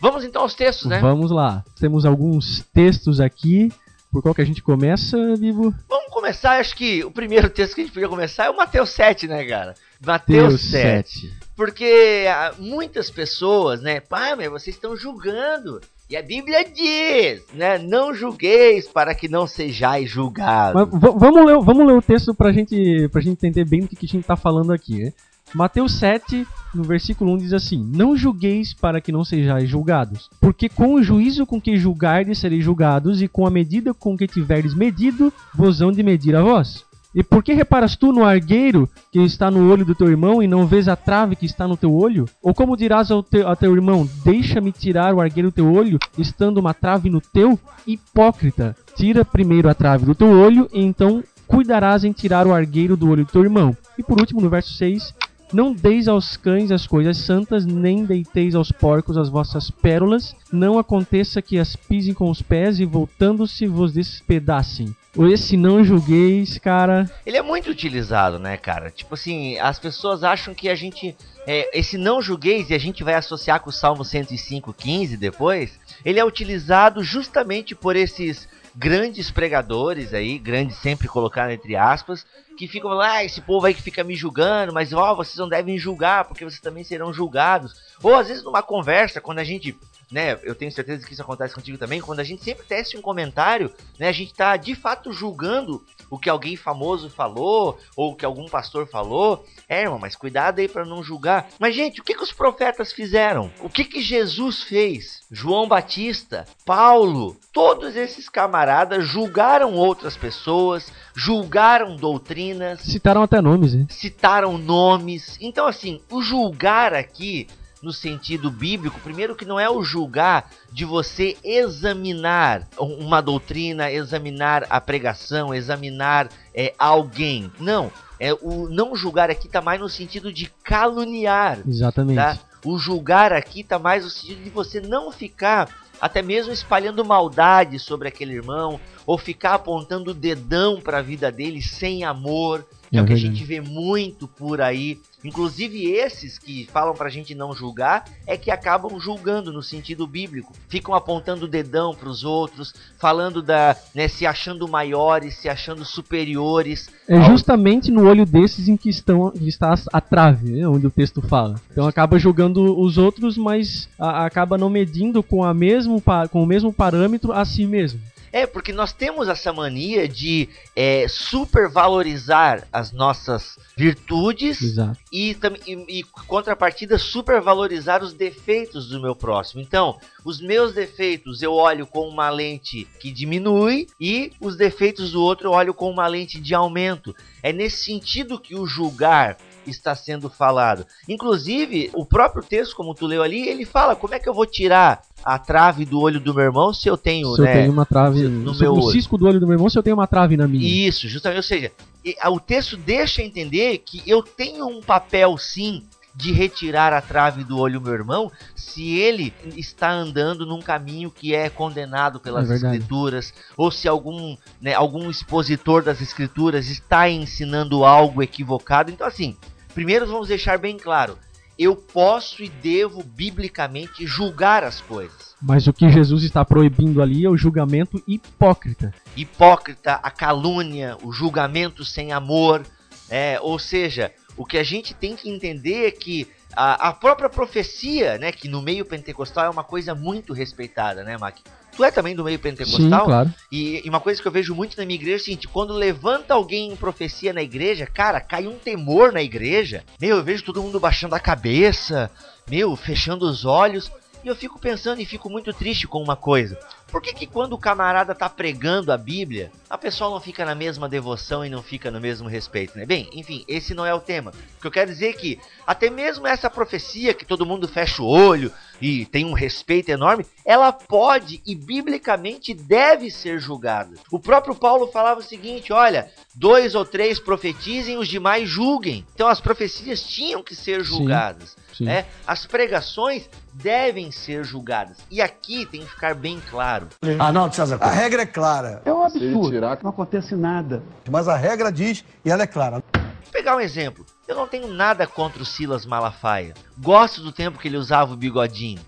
[0.00, 0.98] Vamos então aos textos, né?
[0.98, 1.62] Vamos lá.
[1.78, 3.70] Temos alguns textos aqui.
[4.10, 5.72] Por qual que a gente começa, Vivo?
[5.88, 8.90] Vamos começar, acho que o primeiro texto que a gente podia começar é o Mateus
[8.90, 9.74] 7, né, cara?
[10.04, 11.20] Mateus 7.
[11.20, 11.34] 7.
[11.54, 15.80] Porque ah, muitas pessoas, né, pai, mas vocês estão julgando.
[16.08, 17.78] E a Bíblia diz, né?
[17.78, 20.88] Não julgueis para que não sejais julgados.
[20.90, 24.06] vamos, ler, vamos ler o texto pra gente, pra gente entender bem o que, que
[24.06, 25.12] a gente tá falando aqui, né?
[25.54, 30.68] Mateus 7, no versículo 1 diz assim: Não julgueis para que não sejais julgados, porque
[30.68, 34.74] com o juízo com que julgardes sereis julgados, e com a medida com que tiverdes
[34.74, 36.84] medido, vos hão de medir a vós.
[37.12, 40.46] E por que reparas tu no argueiro que está no olho do teu irmão e
[40.46, 42.26] não vês a trave que está no teu olho?
[42.40, 45.98] Ou como dirás ao teu, ao teu irmão: Deixa-me tirar o argueiro do teu olho,
[46.16, 47.58] estando uma trave no teu?
[47.84, 48.76] Hipócrita!
[48.94, 53.10] Tira primeiro a trave do teu olho, e então cuidarás em tirar o argueiro do
[53.10, 53.76] olho do teu irmão.
[53.98, 55.12] E por último, no verso 6,
[55.52, 60.34] não deis aos cães as coisas santas, nem deiteis aos porcos as vossas pérolas.
[60.52, 64.94] Não aconteça que as pisem com os pés e voltando-se vos despedacem.
[65.28, 67.10] Esse não julgueis, cara.
[67.26, 68.90] Ele é muito utilizado, né, cara?
[68.90, 71.16] Tipo assim, as pessoas acham que a gente.
[71.46, 75.80] É, esse não julgueis, e a gente vai associar com o Salmo 105, 15 depois.
[76.04, 82.68] ele é utilizado justamente por esses grandes pregadores aí, grandes sempre colocado entre aspas, que
[82.68, 85.78] ficam lá, ah, esse povo aí que fica me julgando, mas ó, vocês não devem
[85.78, 87.74] julgar, porque vocês também serão julgados.
[88.02, 89.76] Ou às vezes numa conversa, quando a gente
[90.10, 93.02] né, eu tenho certeza que isso acontece contigo também, quando a gente sempre teste um
[93.02, 98.16] comentário, né, a gente está de fato julgando o que alguém famoso falou ou o
[98.16, 99.46] que algum pastor falou.
[99.68, 101.48] É, irmão, mas cuidado aí para não julgar.
[101.58, 103.50] Mas gente, o que que os profetas fizeram?
[103.60, 105.22] O que que Jesus fez?
[105.30, 113.86] João Batista, Paulo, todos esses camaradas julgaram outras pessoas, julgaram doutrinas, Citaram até nomes, hein?
[113.88, 115.38] citaram nomes.
[115.40, 117.46] Então assim, o julgar aqui
[117.82, 124.66] no sentido bíblico, primeiro que não é o julgar de você examinar uma doutrina, examinar
[124.68, 127.50] a pregação, examinar é, alguém.
[127.58, 131.60] Não, é o não julgar aqui está mais no sentido de caluniar.
[131.66, 132.16] Exatamente.
[132.16, 132.38] Tá?
[132.64, 135.68] O julgar aqui está mais no sentido de você não ficar
[136.00, 141.30] até mesmo espalhando maldade sobre aquele irmão ou ficar apontando o dedão para a vida
[141.30, 144.98] dele sem amor, que é, É o que a gente vê muito por aí.
[145.22, 150.54] Inclusive esses que falam pra gente não julgar é que acabam julgando no sentido bíblico.
[150.66, 156.88] Ficam apontando o dedão pros outros, falando da, né, se achando maiores, se achando superiores.
[157.08, 160.86] É ao- justamente no olho desses em que estão, que está a trave, né, onde
[160.86, 161.60] o texto fala.
[161.70, 166.46] Então acaba julgando os outros, mas a- acaba não medindo com, a mesmo, com o
[166.46, 168.00] mesmo parâmetro a si mesmo.
[168.32, 174.98] É, porque nós temos essa mania de é, supervalorizar as nossas virtudes Exato.
[175.12, 179.60] e, e, e contrapartida supervalorizar os defeitos do meu próximo.
[179.60, 185.22] Então, os meus defeitos eu olho com uma lente que diminui e os defeitos do
[185.22, 187.14] outro eu olho com uma lente de aumento.
[187.42, 189.36] É nesse sentido que o julgar
[189.70, 190.86] está sendo falado.
[191.08, 194.46] Inclusive, o próprio texto, como tu leu ali, ele fala como é que eu vou
[194.46, 197.50] tirar a trave do olho do meu irmão se eu tenho, Se né?
[197.50, 198.22] eu tenho uma trave.
[198.22, 198.92] no meu o olho.
[198.92, 200.66] cisco do olho do meu irmão, se eu tenho uma trave na minha.
[200.88, 201.36] Isso, justamente.
[201.38, 201.70] Ou seja,
[202.04, 207.00] e- a- o texto deixa entender que eu tenho um papel sim de retirar a
[207.00, 212.18] trave do olho do meu irmão se ele está andando num caminho que é condenado
[212.18, 218.90] pelas É escrituras ou se algum, né, algum expositor das escrituras está ensinando algo equivocado.
[218.90, 219.36] Então assim,
[219.74, 221.18] primeiro vamos deixar bem claro,
[221.58, 225.34] eu posso e devo biblicamente julgar as coisas.
[225.42, 228.94] Mas o que Jesus está proibindo ali é o julgamento hipócrita.
[229.16, 232.62] hipócrita, a calúnia, o julgamento sem amor.
[233.08, 237.28] É, ou seja, o que a gente tem que entender é que a, a própria
[237.28, 241.36] profecia, né, que no meio pentecostal é uma coisa muito respeitada, né, Mac?
[241.80, 243.06] Tu é também do meio Sim, pentecostal?
[243.06, 243.34] claro.
[243.50, 245.72] E, e uma coisa que eu vejo muito na minha igreja é o seguinte: quando
[245.72, 249.82] levanta alguém em profecia na igreja, cara, cai um temor na igreja.
[249.98, 252.10] Meu, eu vejo todo mundo baixando a cabeça,
[252.46, 253.90] meu, fechando os olhos.
[254.22, 256.58] E eu fico pensando e fico muito triste com uma coisa.
[256.88, 260.54] Por que, que quando o camarada tá pregando a Bíblia, a pessoa não fica na
[260.54, 262.84] mesma devoção e não fica no mesmo respeito, né?
[262.84, 264.32] Bem, enfim, esse não é o tema.
[264.58, 268.02] O que eu quero dizer é que até mesmo essa profecia que todo mundo fecha
[268.02, 273.96] o olho e tem um respeito enorme, ela pode e biblicamente deve ser julgada.
[274.10, 279.06] O próprio Paulo falava o seguinte: olha, dois ou três profetizem, os demais julguem.
[279.14, 280.86] Então as profecias tinham que ser Sim.
[280.86, 281.56] julgadas.
[281.76, 281.84] Sim.
[281.84, 282.06] né?
[282.26, 284.98] As pregações devem ser julgadas.
[285.10, 286.88] E aqui tem que ficar bem claro.
[287.18, 289.60] Arnaldo César A regra é clara, É um absurdo.
[289.82, 290.82] Não acontece nada.
[291.10, 292.82] mas a regra diz e ela é clara.
[292.94, 294.04] Vou pegar um exemplo.
[294.30, 296.54] Eu não tenho nada contra o Silas Malafaia.
[296.78, 298.80] Gosto do tempo que ele usava o bigodinho.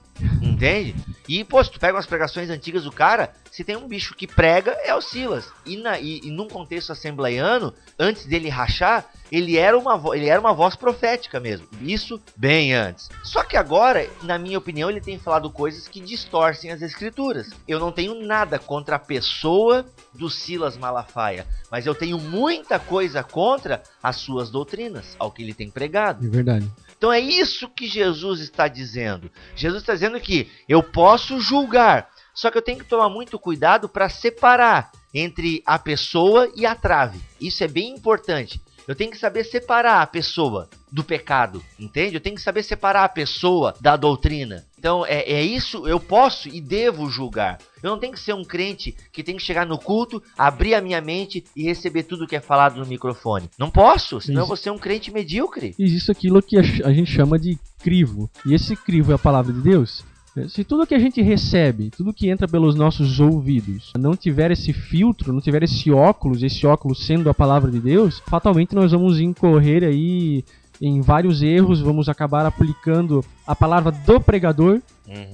[0.43, 0.95] Entende?
[1.29, 4.27] E, pô, se tu pega umas pregações antigas do cara, se tem um bicho que
[4.27, 5.47] prega, é o Silas.
[5.65, 10.41] E, na, e, e num contexto assembleiano, antes dele rachar, ele era, uma, ele era
[10.41, 11.67] uma voz profética mesmo.
[11.81, 13.09] Isso bem antes.
[13.23, 17.51] Só que agora, na minha opinião, ele tem falado coisas que distorcem as escrituras.
[17.67, 23.23] Eu não tenho nada contra a pessoa do Silas Malafaia, mas eu tenho muita coisa
[23.23, 26.27] contra as suas doutrinas, ao que ele tem pregado.
[26.27, 26.71] É verdade.
[27.03, 29.29] Então é isso que Jesus está dizendo.
[29.57, 30.32] Jesus está dizendo que
[30.69, 35.79] eu posso julgar, só que eu tenho que tomar muito cuidado para separar entre a
[35.79, 37.21] pessoa e a trave.
[37.41, 38.61] Isso é bem importante.
[38.87, 42.17] Eu tenho que saber separar a pessoa do pecado, entende?
[42.17, 44.67] Eu tenho que saber separar a pessoa da doutrina.
[44.77, 47.59] Então é, é isso, eu posso e devo julgar.
[47.83, 50.81] Eu não tenho que ser um crente que tem que chegar no culto, abrir a
[50.81, 53.49] minha mente e receber tudo que é falado no microfone.
[53.57, 54.49] Não posso, senão eu Isso.
[54.49, 55.75] vou ser um crente medíocre.
[55.79, 58.29] Existe aquilo que a gente chama de crivo.
[58.45, 60.05] E esse crivo é a palavra de Deus.
[60.49, 64.73] Se tudo que a gente recebe, tudo que entra pelos nossos ouvidos, não tiver esse
[64.73, 69.21] filtro, não tiver esse óculos, esse óculos sendo a palavra de Deus, fatalmente nós vamos
[69.21, 70.43] incorrer aí
[70.81, 74.81] em vários erros, vamos acabar aplicando a palavra do pregador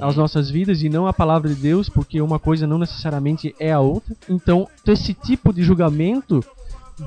[0.00, 3.72] às nossas vidas e não a palavra de Deus, porque uma coisa não necessariamente é
[3.72, 4.16] a outra.
[4.28, 6.44] Então, esse tipo de julgamento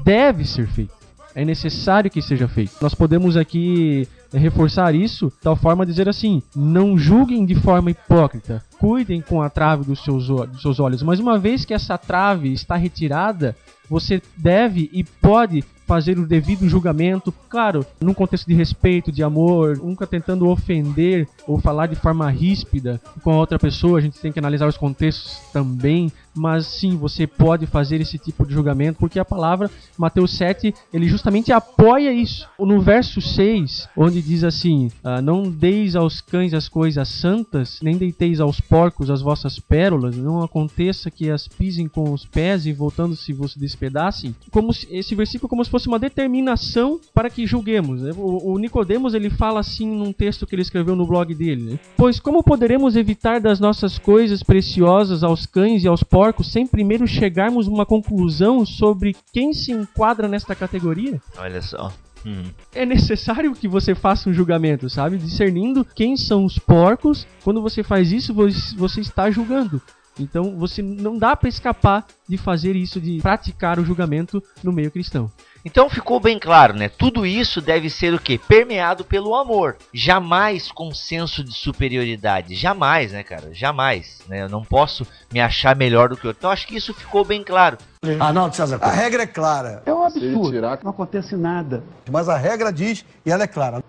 [0.03, 0.93] deve ser feito.
[1.35, 2.73] É necessário que seja feito.
[2.81, 9.21] Nós podemos aqui reforçar isso tal forma dizer assim: não julguem de forma hipócrita, cuidem
[9.21, 11.03] com a trave dos seus, dos seus olhos.
[11.03, 13.55] Mas uma vez que essa trave está retirada,
[13.89, 19.77] você deve e pode fazer o devido julgamento, claro, num contexto de respeito, de amor,
[19.77, 24.31] nunca tentando ofender ou falar de forma ríspida com a outra pessoa, a gente tem
[24.31, 29.19] que analisar os contextos também, mas sim, você pode fazer esse tipo de julgamento, porque
[29.19, 32.47] a palavra, Mateus 7, ele justamente apoia isso.
[32.59, 37.97] No verso 6, onde diz assim: ah, Não deis aos cães as coisas santas, nem
[37.97, 42.73] deiteis aos porcos as vossas pérolas, não aconteça que as pisem com os pés e
[42.73, 44.35] voltando-se vos despedacem.
[44.51, 48.01] Como se, esse versículo como se fosse uma determinação para que julguemos.
[48.01, 48.11] Né?
[48.15, 51.79] O, o Nicodemos ele fala assim num texto que ele escreveu no blog dele: né?
[51.97, 57.07] Pois como poderemos evitar das nossas coisas preciosas aos cães e aos porcos sem primeiro
[57.07, 61.21] chegarmos a uma conclusão sobre quem se enquadra nesta categoria?
[61.37, 61.91] Olha só.
[62.25, 62.43] Hum.
[62.73, 65.17] É necessário que você faça um julgamento, sabe?
[65.17, 67.25] Discernindo quem são os porcos.
[67.43, 69.81] Quando você faz isso, você está julgando.
[70.19, 74.91] Então você não dá para escapar de fazer isso, de praticar o julgamento no meio
[74.91, 75.31] cristão.
[75.63, 76.89] Então ficou bem claro, né?
[76.89, 78.37] Tudo isso deve ser o quê?
[78.37, 79.77] Permeado pelo amor.
[79.93, 82.55] Jamais com senso de superioridade.
[82.55, 83.53] Jamais, né, cara?
[83.53, 84.21] Jamais.
[84.27, 84.41] Né?
[84.41, 86.39] Eu não posso me achar melhor do que outro.
[86.39, 87.77] Então acho que isso ficou bem claro.
[88.19, 89.83] Arnaldo César A regra é clara.
[89.85, 90.59] É um absurdo.
[90.61, 91.83] Não acontece nada.
[92.09, 93.83] Mas a regra diz e ela é clara.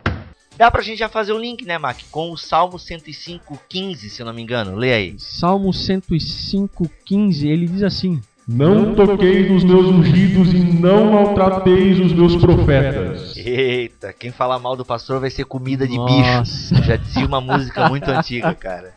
[0.57, 1.99] Dá pra gente já fazer o link, né, Mac?
[2.11, 4.77] Com o Salmo 105, 15, se eu não me engano.
[4.77, 5.19] Lê aí.
[5.19, 12.13] Salmo 105, 15, ele diz assim: não toqueis nos meus ungidos e não maltrateis os
[12.13, 13.37] meus profetas.
[13.37, 16.75] Eita, quem falar mal do pastor vai ser comida de Nossa.
[16.75, 16.85] bicho.
[16.85, 18.95] Já dizia uma música muito antiga, cara.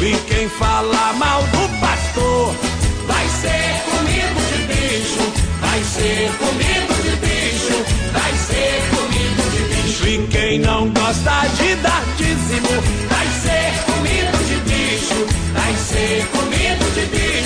[0.00, 2.54] E quem falar mal do pastor
[3.06, 10.08] vai ser comido de bicho, vai ser comido de bicho, vai ser comido de bicho.
[10.08, 16.94] E quem não gosta de dar dízimo vai ser comido de bicho, vai ser comido
[16.94, 17.37] de bicho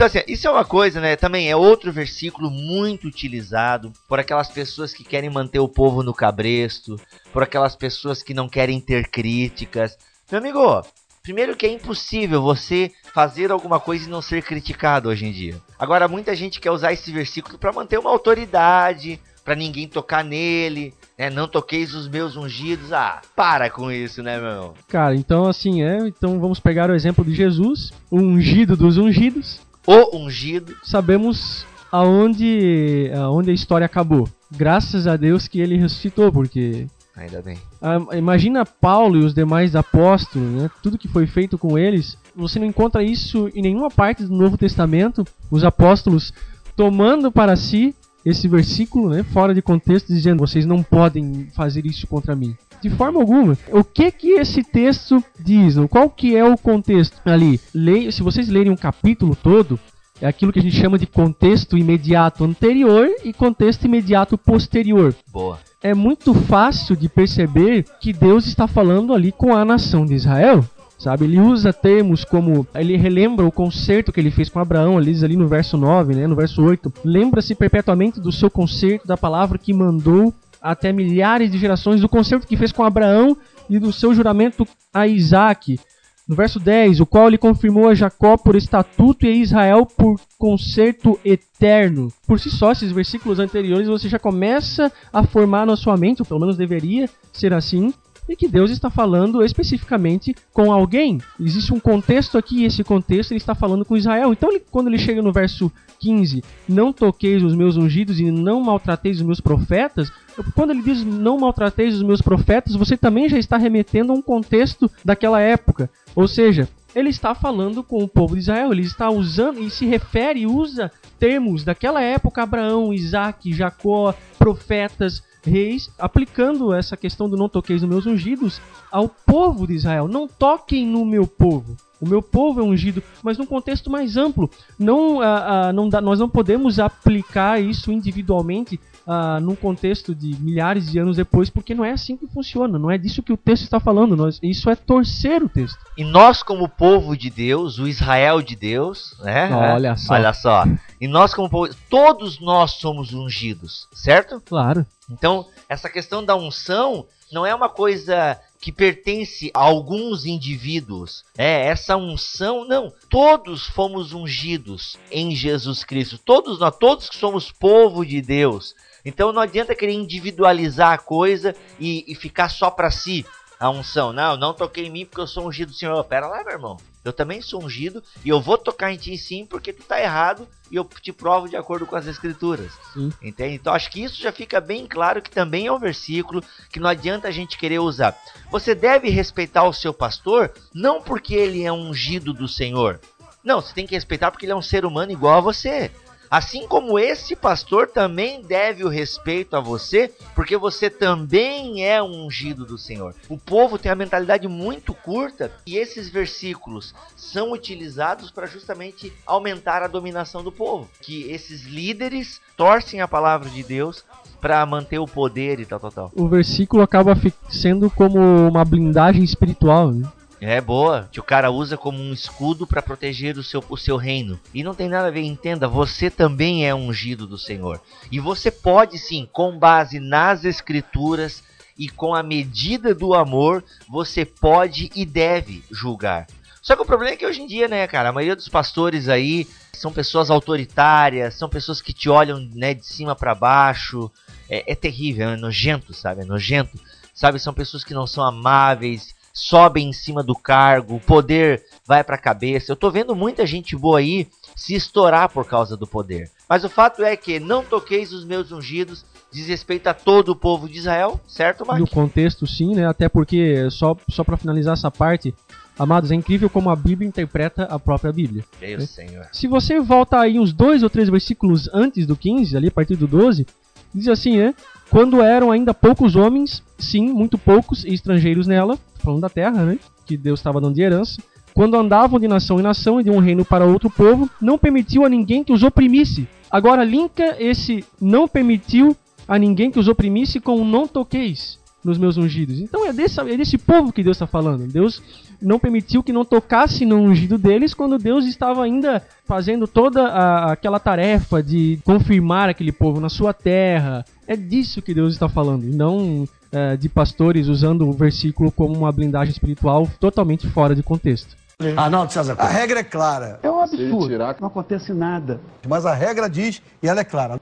[0.00, 1.16] Então, assim, isso é uma coisa, né?
[1.16, 6.14] Também é outro versículo muito utilizado por aquelas pessoas que querem manter o povo no
[6.14, 6.96] cabresto,
[7.32, 9.98] por aquelas pessoas que não querem ter críticas.
[10.30, 10.82] Meu amigo,
[11.22, 15.60] primeiro que é impossível você fazer alguma coisa e não ser criticado hoje em dia.
[15.78, 20.94] Agora, muita gente quer usar esse versículo para manter uma autoridade, para ninguém tocar nele,
[21.20, 21.28] né?
[21.28, 22.94] Não toqueis os meus ungidos.
[22.94, 24.72] Ah, para com isso, né, meu?
[24.88, 29.60] Cara, então assim, é, então vamos pegar o exemplo de Jesus, o ungido dos ungidos.
[29.86, 30.74] O ungido.
[30.82, 34.26] Sabemos aonde, aonde a história acabou.
[34.50, 37.58] Graças a Deus que ele ressuscitou, porque Ainda bem.
[37.82, 40.70] Ah, imagina Paulo e os demais apóstolos, né?
[40.82, 42.16] Tudo que foi feito com eles.
[42.34, 45.22] Você não encontra isso em nenhuma parte do Novo Testamento.
[45.50, 46.32] Os apóstolos
[46.74, 52.06] tomando para si esse versículo, né, fora de contexto, dizendo vocês não podem fazer isso
[52.06, 52.56] contra mim.
[52.82, 53.56] De forma alguma.
[53.68, 55.76] O que que esse texto diz?
[55.90, 57.60] Qual que é o contexto ali?
[57.74, 59.78] Le se vocês lerem um capítulo todo,
[60.20, 65.14] é aquilo que a gente chama de contexto imediato anterior e contexto imediato posterior.
[65.30, 65.58] Boa.
[65.82, 70.64] É muito fácil de perceber que Deus está falando ali com a nação de Israel
[71.00, 71.24] sabe?
[71.24, 75.24] Ele usa termos como ele relembra o concerto que ele fez com Abraão, ele diz
[75.24, 79.58] ali no verso 9, né, no verso 8, lembra-se perpetuamente do seu concerto, da palavra
[79.58, 83.34] que mandou até milhares de gerações, do concerto que fez com Abraão
[83.68, 85.80] e do seu juramento a Isaac.
[86.28, 90.20] No verso 10, o qual ele confirmou a Jacó por estatuto e a Israel por
[90.38, 92.12] concerto eterno.
[92.24, 96.26] Por si só, esses versículos anteriores você já começa a formar na sua mente, ou
[96.26, 97.92] pelo menos deveria ser assim,
[98.32, 101.18] e que Deus está falando especificamente com alguém.
[101.38, 104.32] Existe um contexto aqui e esse contexto ele está falando com Israel.
[104.32, 108.60] Então, ele, quando ele chega no verso 15, não toqueis os meus ungidos e não
[108.62, 110.10] maltrateis os meus profetas,
[110.54, 114.22] quando ele diz não maltrateis os meus profetas, você também já está remetendo a um
[114.22, 115.90] contexto daquela época.
[116.14, 119.86] Ou seja, ele está falando com o povo de Israel, ele está usando e se
[119.86, 127.48] refere, usa termos daquela época, Abraão, Isaac, Jacó, profetas, reis, aplicando essa questão do não
[127.48, 128.60] toqueis nos meus ungidos
[128.90, 130.08] ao povo de Israel.
[130.08, 131.76] Não toquem no meu povo.
[132.00, 134.50] O meu povo é ungido, mas num contexto mais amplo.
[134.78, 138.80] Não, ah, ah, não dá, nós não podemos aplicar isso individualmente
[139.12, 142.78] ah, num contexto de milhares de anos depois, porque não é assim que funciona.
[142.78, 144.16] Não é disso que o texto está falando.
[144.16, 145.80] Nós, isso é torcer o texto.
[145.98, 149.50] E nós, como povo de Deus, o Israel de Deus, né?
[149.52, 150.14] Olha só.
[150.14, 150.64] Olha só.
[151.00, 154.40] E nós, como povo, todos nós somos ungidos, certo?
[154.46, 154.86] Claro.
[155.10, 161.24] Então, essa questão da unção não é uma coisa que pertence a alguns indivíduos.
[161.36, 162.92] É, essa unção, não.
[163.08, 166.16] Todos fomos ungidos em Jesus Cristo.
[166.16, 168.72] Todos nós, todos que somos povo de Deus.
[169.04, 173.24] Então não adianta querer individualizar a coisa e, e ficar só para si
[173.60, 174.12] a unção.
[174.12, 176.02] Não, não toquei em mim porque eu sou ungido do Senhor.
[176.04, 176.76] Pera lá, meu irmão.
[177.04, 180.46] Eu também sou ungido e eu vou tocar em ti sim porque tu tá errado
[180.70, 182.72] e eu te provo de acordo com as escrituras.
[182.92, 183.10] Sim.
[183.22, 183.54] Entende?
[183.54, 186.88] Então acho que isso já fica bem claro que também é um versículo que não
[186.88, 188.18] adianta a gente querer usar.
[188.50, 193.00] Você deve respeitar o seu pastor não porque ele é ungido do Senhor.
[193.42, 195.90] Não, você tem que respeitar porque ele é um ser humano igual a você.
[196.30, 202.26] Assim como esse pastor também deve o respeito a você, porque você também é um
[202.26, 203.16] ungido do Senhor.
[203.28, 209.82] O povo tem a mentalidade muito curta e esses versículos são utilizados para justamente aumentar
[209.82, 210.88] a dominação do povo.
[211.00, 214.04] Que esses líderes torcem a palavra de Deus
[214.40, 216.12] para manter o poder e tal, tal, tal.
[216.14, 217.14] O versículo acaba
[217.50, 220.08] sendo como uma blindagem espiritual, né?
[220.40, 223.98] É boa, que o cara usa como um escudo para proteger o seu, o seu
[223.98, 224.40] reino.
[224.54, 227.78] E não tem nada a ver, entenda, você também é ungido do Senhor.
[228.10, 231.42] E você pode sim, com base nas escrituras
[231.76, 236.26] e com a medida do amor, você pode e deve julgar.
[236.62, 239.08] Só que o problema é que hoje em dia, né, cara, a maioria dos pastores
[239.10, 244.10] aí são pessoas autoritárias, são pessoas que te olham, né, de cima para baixo.
[244.48, 246.22] É, é terrível, é nojento, sabe?
[246.22, 246.78] É nojento.
[247.14, 252.02] Sabe, são pessoas que não são amáveis, sobem em cima do cargo, o poder vai
[252.02, 252.72] para a cabeça.
[252.72, 256.30] Eu tô vendo muita gente boa aí se estourar por causa do poder.
[256.48, 260.36] Mas o fato é que não toqueis os meus ungidos, diz respeito a todo o
[260.36, 261.80] povo de Israel, certo, Mark?
[261.80, 262.86] No contexto, sim, né?
[262.86, 265.34] Até porque, só, só para finalizar essa parte,
[265.78, 268.44] amados, é incrível como a Bíblia interpreta a própria Bíblia.
[268.60, 268.86] Meu né?
[268.86, 269.26] Senhor.
[269.32, 272.96] Se você volta aí uns dois ou três versículos antes do 15, ali a partir
[272.96, 273.46] do 12,
[273.94, 274.54] diz assim, né?
[274.90, 279.78] Quando eram ainda poucos homens, sim, muito poucos, e estrangeiros nela, falando da terra, né?
[280.04, 281.22] Que Deus estava dando de herança.
[281.54, 285.04] Quando andavam de nação em nação e de um reino para outro povo, não permitiu
[285.04, 286.26] a ninguém que os oprimisse.
[286.50, 288.96] Agora linka esse não permitiu
[289.28, 292.60] a ninguém que os oprimisse com o não toqueis nos meus ungidos.
[292.60, 294.66] Então é desse, é desse povo que Deus está falando.
[294.66, 295.02] Deus
[295.40, 300.52] não permitiu que não tocasse no ungido deles quando Deus estava ainda fazendo toda a,
[300.52, 304.04] aquela tarefa de confirmar aquele povo na sua terra.
[304.30, 308.72] É disso que Deus está falando, e não é, de pastores usando o versículo como
[308.72, 311.34] uma blindagem espiritual totalmente fora de contexto.
[311.76, 313.40] Arnaldo César A regra é clara.
[313.42, 314.16] É um absurdo.
[314.40, 315.40] Não acontece nada.
[315.68, 317.40] Mas a regra diz e ela é clara.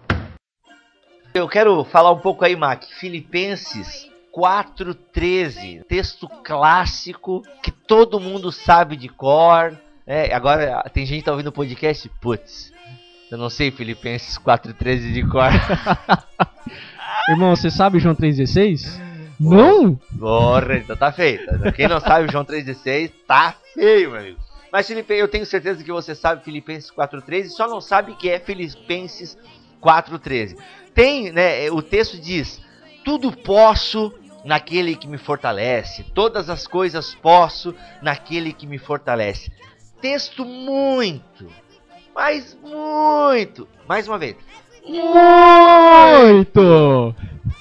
[1.35, 2.85] Eu quero falar um pouco aí, Mac.
[2.99, 9.79] Filipenses 4:13, texto clássico que todo mundo sabe de cor.
[10.07, 12.73] É, agora tem gente que tá ouvindo o podcast, putz,
[13.31, 15.51] eu não sei Filipenses 4:13 de cor.
[17.29, 19.01] Irmão, você sabe João 3:16?
[19.39, 19.95] Não?
[20.19, 21.45] Porra, então tá feito.
[21.75, 24.39] Quem não sabe João 3:16, tá feio, meu amigo.
[24.73, 28.39] Mas Filipe, eu tenho certeza que você sabe Filipenses 4:13, só não sabe que é
[28.39, 29.39] Filipenses
[29.81, 30.57] 4:13.
[30.95, 32.61] Tem, né, o texto diz:
[33.05, 34.13] "Tudo posso
[34.45, 36.05] naquele que me fortalece.
[36.15, 39.53] Todas as coisas posso naquele que me fortalece.
[40.01, 41.51] Texto muito,
[42.15, 44.37] mas muito, mais uma vez,
[44.89, 46.63] muito,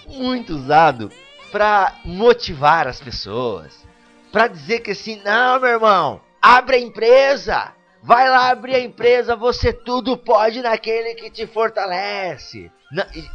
[0.07, 1.11] muito usado
[1.51, 3.85] para motivar as pessoas,
[4.31, 9.35] para dizer que assim, não, meu irmão, abre a empresa, vai lá abrir a empresa,
[9.35, 12.71] você tudo pode naquele que te fortalece.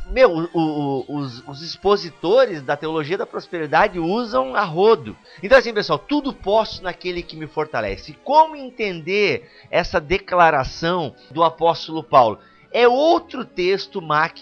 [0.06, 5.14] Meu, o, o, os, os, expositores da teologia da prosperidade usam a rodo.
[5.42, 8.16] Então, assim, pessoal, tudo posso naquele que me fortalece.
[8.24, 12.38] Como entender essa declaração do apóstolo Paulo?
[12.72, 14.38] É outro texto, Mac,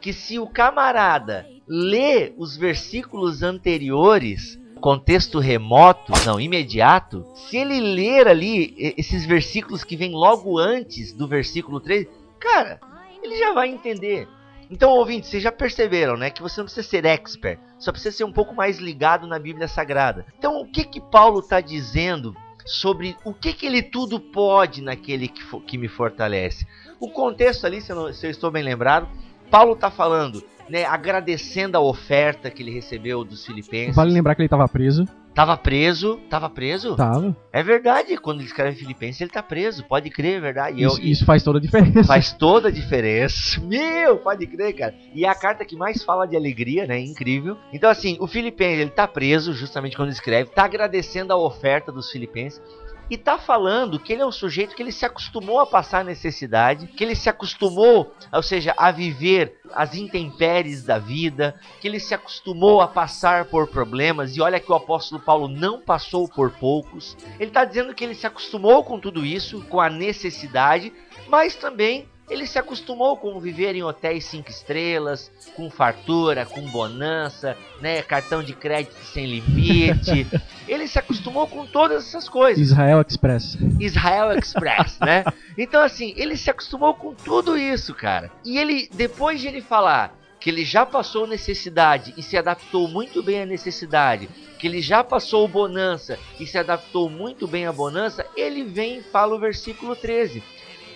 [0.00, 8.28] que se o camarada lê os versículos anteriores, contexto remoto, não, imediato, se ele ler
[8.28, 12.06] ali esses versículos que vêm logo antes do versículo 3,
[12.38, 12.78] cara,
[13.22, 14.28] ele já vai entender.
[14.70, 18.24] Então, ouvinte, vocês já perceberam, né, que você não precisa ser expert, só precisa ser
[18.24, 20.26] um pouco mais ligado na Bíblia Sagrada.
[20.38, 25.28] Então, o que que Paulo está dizendo sobre o que que ele tudo pode naquele
[25.28, 26.66] que, que me fortalece?
[26.98, 29.08] O contexto ali, se eu, não, se eu estou bem lembrado,
[29.50, 33.94] Paulo está falando, né, agradecendo a oferta que ele recebeu dos filipenses.
[33.94, 35.04] Vale lembrar que ele estava preso.
[35.34, 36.94] Tava preso, tava preso?
[36.94, 37.36] Tava.
[37.52, 40.82] É verdade, quando ele escreve Filipenses, ele tá preso, pode crer, é verdade.
[40.82, 42.04] Isso, eu, isso faz toda a diferença.
[42.04, 43.60] Faz toda a diferença.
[43.66, 44.94] Meu, pode crer, cara.
[45.12, 47.00] E é a carta que mais fala de alegria, né?
[47.00, 47.56] Incrível.
[47.72, 52.10] Então, assim, o Filipenses, ele tá preso, justamente quando escreve, tá agradecendo a oferta dos
[52.12, 52.62] Filipenses.
[53.10, 56.86] E tá falando que ele é um sujeito que ele se acostumou a passar necessidade,
[56.86, 62.14] que ele se acostumou, ou seja, a viver as intempéries da vida, que ele se
[62.14, 67.16] acostumou a passar por problemas, e olha que o apóstolo Paulo não passou por poucos.
[67.38, 70.92] Ele está dizendo que ele se acostumou com tudo isso, com a necessidade,
[71.28, 77.56] mas também ele se acostumou com viver em hotéis cinco estrelas, com fartura, com bonança,
[77.80, 80.26] né, cartão de crédito sem limite.
[80.66, 82.58] ele se acostumou com todas essas coisas.
[82.58, 83.58] Israel Express.
[83.78, 85.24] Israel Express, né?
[85.56, 88.30] Então assim, ele se acostumou com tudo isso, cara.
[88.44, 93.22] E ele depois de ele falar que ele já passou necessidade e se adaptou muito
[93.22, 98.26] bem à necessidade, que ele já passou bonança e se adaptou muito bem à bonança,
[98.36, 100.42] ele vem e fala o versículo 13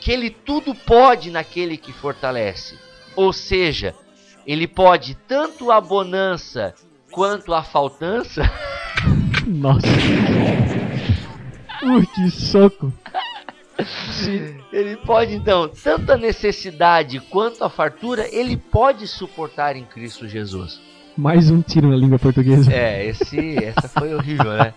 [0.09, 2.79] que ele tudo pode naquele que fortalece.
[3.15, 3.95] Ou seja,
[4.47, 6.75] ele pode tanto a bonança
[7.11, 8.41] quanto a faltança.
[9.47, 9.87] Nossa.
[11.83, 12.91] Ui, que soco.
[14.73, 20.81] Ele pode então, tanto a necessidade quanto a fartura, ele pode suportar em Cristo Jesus.
[21.19, 22.73] Mais um tiro na língua portuguesa.
[22.73, 24.73] É, esse, essa foi horrível, né?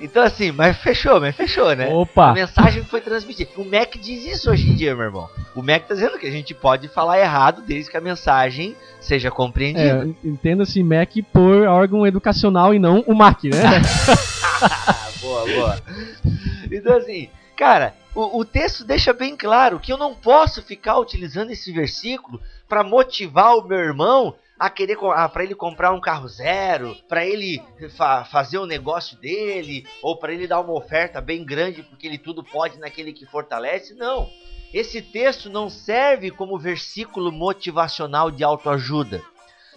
[0.00, 1.86] Então assim, mas fechou, mas fechou, né?
[1.86, 2.30] Opa!
[2.30, 3.52] A mensagem foi transmitida.
[3.56, 5.30] O Mac diz isso hoje em dia, meu irmão.
[5.54, 9.30] O Mac tá dizendo que a gente pode falar errado desde que a mensagem seja
[9.30, 10.04] compreendida.
[10.04, 13.80] É, Entenda-se Mac por órgão educacional e não o MAC, né?
[15.22, 15.78] boa, boa.
[16.72, 21.52] Então assim, cara, o, o texto deixa bem claro que eu não posso ficar utilizando
[21.52, 24.96] esse versículo para motivar o meu irmão a querer
[25.32, 27.62] para ele comprar um carro zero, para ele
[27.96, 32.18] fa fazer o negócio dele, ou para ele dar uma oferta bem grande porque ele
[32.18, 33.94] tudo pode naquele que fortalece.
[33.94, 34.30] Não.
[34.72, 39.22] Esse texto não serve como versículo motivacional de autoajuda.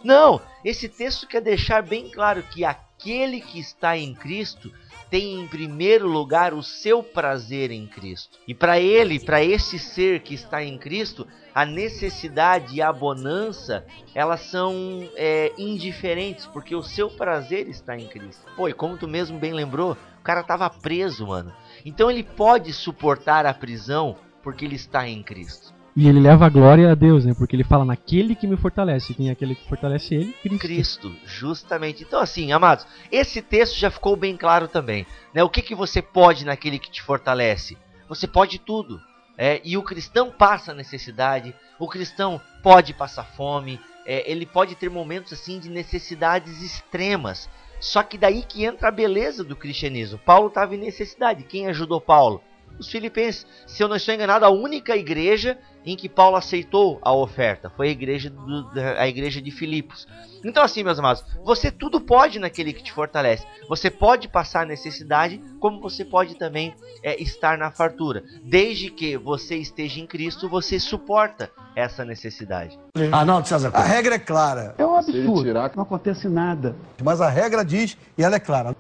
[0.03, 4.71] Não, esse texto quer deixar bem claro que aquele que está em Cristo
[5.10, 8.38] tem em primeiro lugar o seu prazer em Cristo.
[8.47, 13.86] E para ele, para esse ser que está em Cristo, a necessidade e a bonança,
[14.14, 18.45] elas são é, indiferentes, porque o seu prazer está em Cristo.
[18.55, 21.53] Pô, e como tu mesmo bem lembrou, o cara estava preso, mano.
[21.86, 25.76] Então ele pode suportar a prisão porque ele está em Cristo.
[26.00, 27.34] E ele leva a glória a Deus, né?
[27.36, 29.16] Porque ele fala naquele que me fortalece.
[29.16, 30.32] Quem é aquele que fortalece ele?
[30.32, 30.60] Cristo.
[30.60, 32.04] Cristo, justamente.
[32.04, 35.08] Então, assim, amados, esse texto já ficou bem claro também.
[35.34, 35.43] Né?
[35.43, 37.76] O que, que você pode naquele que te fortalece?
[38.08, 39.02] Você pode tudo.
[39.36, 44.91] É, e o cristão passa necessidade, o cristão pode passar fome, é, ele pode ter
[44.91, 47.50] momentos assim de necessidades extremas.
[47.80, 50.20] Só que daí que entra a beleza do cristianismo.
[50.20, 51.43] Paulo estava em necessidade.
[51.43, 52.43] Quem ajudou Paulo?
[52.80, 53.45] Os filipenses.
[53.65, 57.88] Se eu não estou enganado, a única igreja em que Paulo aceitou a oferta foi
[57.88, 60.05] a igreja, do, a igreja de Filipos.
[60.43, 63.45] Então, assim, meus amados, você tudo pode naquele que te fortalece.
[63.67, 68.23] Você pode passar necessidade, como você pode também é, estar na fartura.
[68.43, 72.78] Desde que você esteja em Cristo, você suporta essa necessidade.
[73.11, 74.75] Arnaldo César, a regra é clara.
[74.78, 75.53] É um absurdo.
[75.53, 76.75] Não acontece nada.
[77.03, 78.75] Mas a regra diz e ela é clara.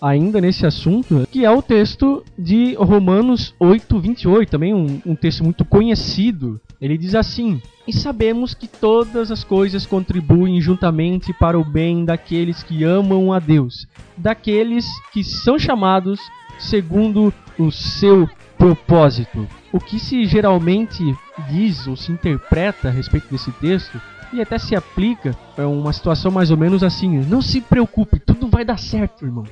[0.00, 5.42] Ainda nesse assunto, que é o texto de Romanos 8, 28, também um, um texto
[5.42, 6.60] muito conhecido.
[6.80, 12.62] Ele diz assim: E sabemos que todas as coisas contribuem juntamente para o bem daqueles
[12.62, 13.86] que amam a Deus,
[14.16, 16.20] daqueles que são chamados
[16.58, 18.28] segundo o seu
[18.58, 19.46] propósito.
[19.72, 21.02] O que se geralmente
[21.50, 24.00] diz ou se interpreta a respeito desse texto
[24.34, 28.48] e até se aplica é uma situação mais ou menos assim: não se preocupe, tudo
[28.48, 29.44] vai dar certo, irmão.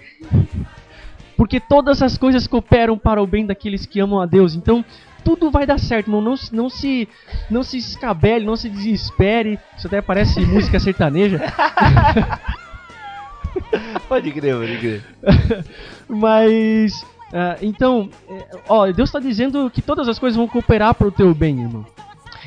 [1.37, 4.55] Porque todas as coisas cooperam para o bem daqueles que amam a Deus.
[4.55, 4.85] Então,
[5.25, 6.21] tudo vai dar certo, irmão.
[6.21, 7.09] Não, não se
[7.51, 9.59] não se escabele, não se desespere.
[9.77, 11.41] Isso até parece música sertaneja.
[14.09, 15.05] pode crer, pode crer.
[16.09, 21.07] Mas Uh, então, é, ó, Deus está dizendo que todas as coisas vão cooperar para
[21.07, 21.87] o teu bem, irmão.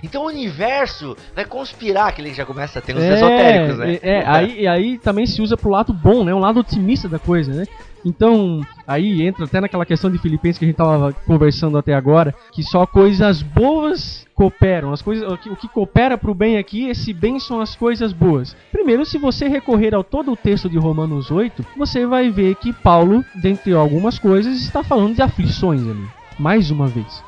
[0.06, 4.00] Então o universo vai conspirar, que ele já começa a ter uns é, esotéricos, né?
[4.02, 6.34] É, é aí, aí também se usa pro lado bom, né?
[6.34, 7.66] Um lado otimista da coisa, né?
[8.06, 12.36] Então, aí entra até naquela questão de Filipenses que a gente tava conversando até agora,
[12.52, 14.94] que só coisas boas cooperam.
[14.94, 17.76] As coisas, o que, o que coopera para o bem aqui, esse bem são as
[17.76, 18.56] coisas boas.
[18.72, 22.72] Primeiro, se você recorrer ao todo o texto de Romanos 8, você vai ver que
[22.72, 26.08] Paulo, dentre algumas coisas, está falando de aflições ali.
[26.38, 27.24] Mais uma vez.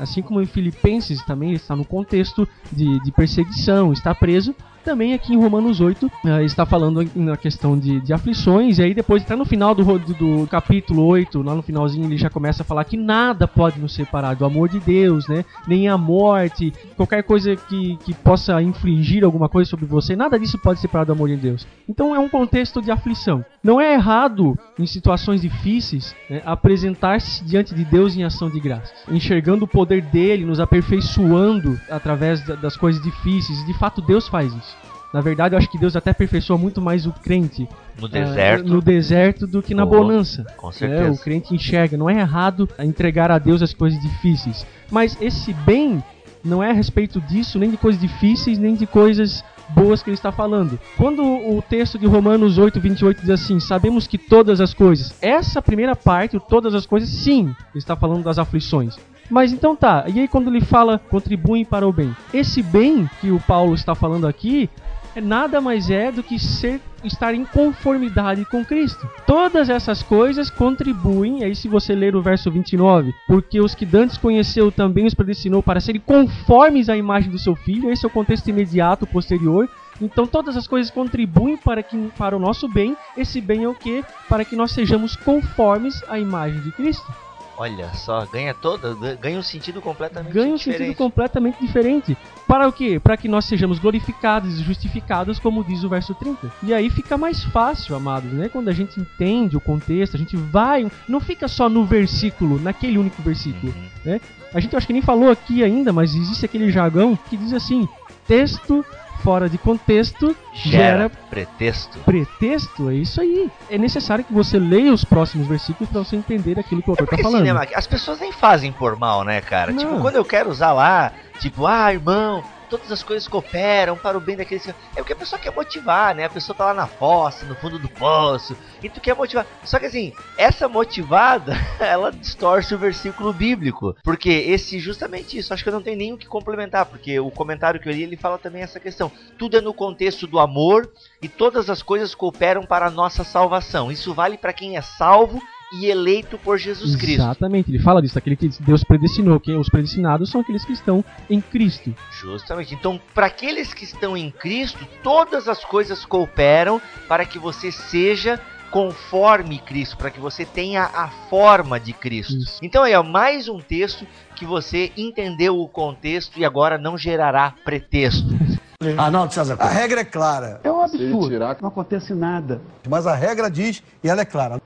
[0.00, 4.54] Assim como em Filipenses também está no contexto de, de perseguição, está preso,
[4.86, 8.94] também aqui em Romanos 8 eh, está falando na questão de, de aflições, e aí
[8.94, 12.62] depois está no final do, do, do capítulo 8, lá no finalzinho ele já começa
[12.62, 15.44] a falar que nada pode nos separar do amor de Deus, né?
[15.66, 20.56] Nem a morte, qualquer coisa que, que possa infligir alguma coisa sobre você, nada disso
[20.58, 21.66] pode separar do amor de Deus.
[21.88, 23.44] Então é um contexto de aflição.
[23.64, 28.92] Não é errado, em situações difíceis, né, apresentar-se diante de Deus em ação de graças,
[29.10, 33.60] enxergando o poder dele, nos aperfeiçoando através da- das coisas difíceis.
[33.62, 34.75] E de fato Deus faz isso.
[35.16, 37.66] Na verdade, eu acho que Deus até aperfeiçoa muito mais o crente
[37.98, 40.44] No ah, deserto, no deserto do que na Oh, bonança.
[40.58, 41.10] com É, certeza.
[41.10, 44.66] o crente enxerga, não é errado entregar a Deus as coisas difíceis.
[44.90, 46.04] Mas esse bem
[46.44, 50.16] não é a respeito disso, nem de coisas difíceis, nem de coisas boas que ele
[50.16, 50.78] está falando.
[50.98, 55.62] Quando o texto de Romanos 8, 28 diz assim: Sabemos que todas as coisas, essa
[55.62, 58.98] primeira parte, todas as coisas, sim, ele está falando das aflições.
[59.30, 62.14] Mas então tá, e aí quando ele fala contribuem para o bem?
[62.34, 64.85] Esse bem que o Paulo está falando aqui é
[65.20, 69.08] nada mais é do que ser estar em conformidade com Cristo.
[69.26, 74.18] Todas essas coisas contribuem, aí se você ler o verso 29, porque os que dantes
[74.18, 78.12] conheceu também os predestinou para serem conformes à imagem do seu filho, esse é o
[78.12, 79.68] contexto imediato posterior.
[80.00, 82.96] Então todas as coisas contribuem para que para o nosso bem.
[83.16, 84.04] Esse bem é o que?
[84.28, 87.25] Para que nós sejamos conformes à imagem de Cristo.
[87.56, 90.78] Olha só, ganha toda, ganha um sentido completamente Ganha um diferente.
[90.78, 92.16] sentido completamente diferente.
[92.46, 93.00] Para o quê?
[93.00, 96.50] Para que nós sejamos glorificados e justificados, como diz o verso 30.
[96.62, 98.48] E aí fica mais fácil, amados, né?
[98.48, 100.90] Quando a gente entende o contexto, a gente vai.
[101.08, 103.72] Não fica só no versículo, naquele único versículo.
[104.04, 104.20] Uhum.
[104.52, 107.88] A gente acho que nem falou aqui ainda, mas existe aquele jargão que diz assim:
[108.26, 108.84] texto
[109.22, 111.98] fora de contexto Gera gera pretexto.
[112.00, 112.90] pretexto.
[112.90, 113.50] É isso aí.
[113.70, 117.06] É necessário que você leia os próximos versículos para você entender aquilo que o autor
[117.06, 117.40] Porque está falando.
[117.46, 119.72] cinema, as pessoas nem fazem por mal, né, cara?
[119.72, 119.78] Não.
[119.78, 124.20] Tipo, quando eu quero usar lá, tipo, ah, irmão, todas as coisas cooperam para o
[124.20, 124.68] bem daqueles.
[124.68, 126.24] É porque a pessoa quer motivar, né?
[126.24, 129.46] A pessoa tá lá na fossa, no fundo do poço, e tu quer motivar.
[129.64, 133.96] Só que assim, essa motivada, ela distorce o versículo bíblico.
[134.02, 137.30] Porque esse, justamente isso, acho que eu não tenho nem o que complementar, porque o
[137.30, 139.10] comentário que eu li, ele fala também essa questão.
[139.38, 140.90] Tudo é no contexto do amor
[141.22, 143.90] e todas as coisas cooperam para a nossa salvação.
[143.90, 145.40] Isso vale para quem é salvo
[145.72, 147.22] e eleito por Jesus Cristo.
[147.22, 151.04] Exatamente, ele fala disso, aquele que Deus predestinou, que os predestinados são aqueles que estão
[151.28, 151.94] em Cristo.
[152.10, 152.74] Justamente.
[152.74, 158.40] Então, para aqueles que estão em Cristo, todas as coisas cooperam para que você seja
[158.70, 162.36] conforme Cristo, para que você tenha a forma de Cristo.
[162.36, 162.58] Isso.
[162.62, 167.54] Então aí, ó, mais um texto que você entendeu o contexto e agora não gerará
[167.64, 168.28] pretexto.
[168.98, 169.56] Arnaldo César.
[169.58, 171.38] A regra é clara, É um absurdo.
[171.60, 172.60] Não acontece nada.
[172.88, 174.60] mas a regra diz e ela é clara.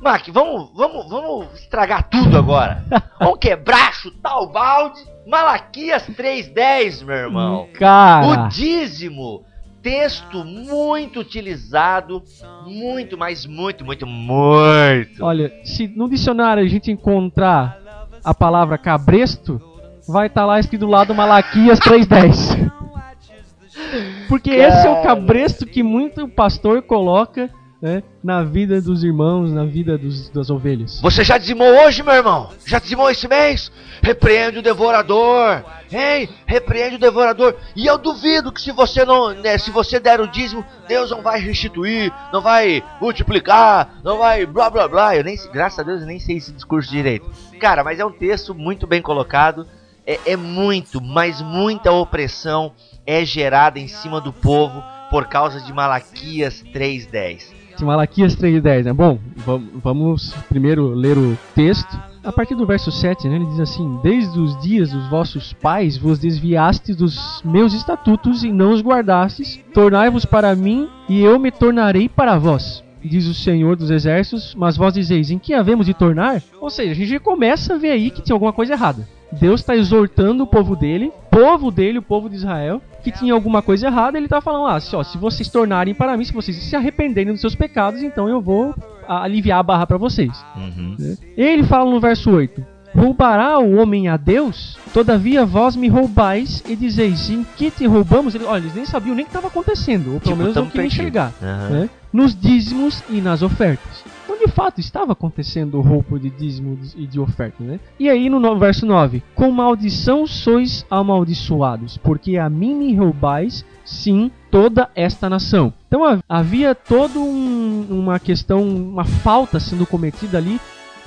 [0.00, 2.84] Mac, vamos, vamos, vamos estragar tudo agora.
[3.18, 5.00] vamos quebrar, chutar o balde.
[5.26, 7.62] Malaquias 3:10, meu irmão.
[7.64, 9.44] O Cara, dízimo,
[9.82, 12.22] texto muito utilizado,
[12.64, 15.24] muito, mas muito, muito, muito.
[15.24, 17.78] olha, se no dicionário a gente encontrar
[18.24, 19.60] a palavra cabresto,
[20.06, 22.70] vai estar lá escrito do lado Malaquias 3.10.
[24.28, 27.50] Porque esse é o cabresto que muito pastor coloca
[27.80, 31.00] né, na vida dos irmãos, na vida dos- das ovelhas.
[31.00, 32.50] Você já dizimou hoje, meu irmão?
[32.66, 33.70] Já dizimou esse mês?
[34.02, 35.62] Repreende o devorador.
[35.90, 36.28] Hein?
[36.44, 37.54] Repreende o devorador.
[37.76, 41.22] E eu duvido que se você não, né, se você der o dízimo, Deus não
[41.22, 45.16] vai restituir, não vai multiplicar, não vai blá blá blá.
[45.16, 47.30] Eu nem, graças a Deus, eu nem sei esse discurso direito.
[47.60, 49.66] Cara, mas é um texto muito bem colocado.
[50.06, 52.72] É, é muito, mas muita opressão
[53.06, 57.57] é gerada em cima do povo por causa de Malaquias 3:10.
[57.78, 58.92] De Malaquias 3,10, né?
[58.92, 61.98] Bom, vam- vamos primeiro ler o texto.
[62.24, 65.96] A partir do verso 7, né, ele diz assim: Desde os dias dos vossos pais
[65.96, 69.58] vos desviastes dos meus estatutos e não os guardastes.
[69.72, 72.82] Tornai-vos para mim e eu me tornarei para vós.
[73.02, 76.42] Diz o Senhor dos Exércitos, mas vós dizeis: Em que havemos de tornar?
[76.60, 79.08] Ou seja, a gente já começa a ver aí que tinha alguma coisa errada.
[79.30, 82.80] Deus está exortando o povo dele, povo dele, o povo de Israel,
[83.10, 84.16] que tinha alguma coisa errada.
[84.18, 87.32] Ele está falando: ah, se, ó, se vocês tornarem para mim, se vocês se arrependerem
[87.32, 88.74] dos seus pecados, então eu vou
[89.06, 90.32] aliviar a barra para vocês.
[90.56, 90.96] Uhum.
[91.36, 94.76] Ele fala no verso 8: Roubará o homem a Deus?
[94.92, 98.34] Todavia vós me roubais e dizeis: Em que te roubamos?
[98.34, 100.66] Ele- olha, eles nem sabiam nem o que estava acontecendo, ou pelo Tipo, menos não
[100.66, 101.32] queriam enxergar.
[101.42, 101.68] Aham.
[101.70, 101.90] né?
[102.12, 104.02] Nos dízimos e nas ofertas.
[104.38, 107.80] Então, de fato, estava acontecendo o roubo de dízimo e de oferta, né?
[107.98, 114.30] E aí, no verso 9: Com maldição sois amaldiçoados, porque a mim me roubais, sim,
[114.50, 115.72] toda esta nação.
[115.88, 120.60] Então ha- havia toda um- uma questão, uma falta sendo cometida ali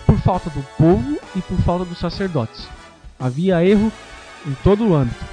[0.05, 2.67] por falta do povo e por falta dos sacerdotes.
[3.19, 3.91] Havia erro
[4.45, 5.23] em todo o âmbito.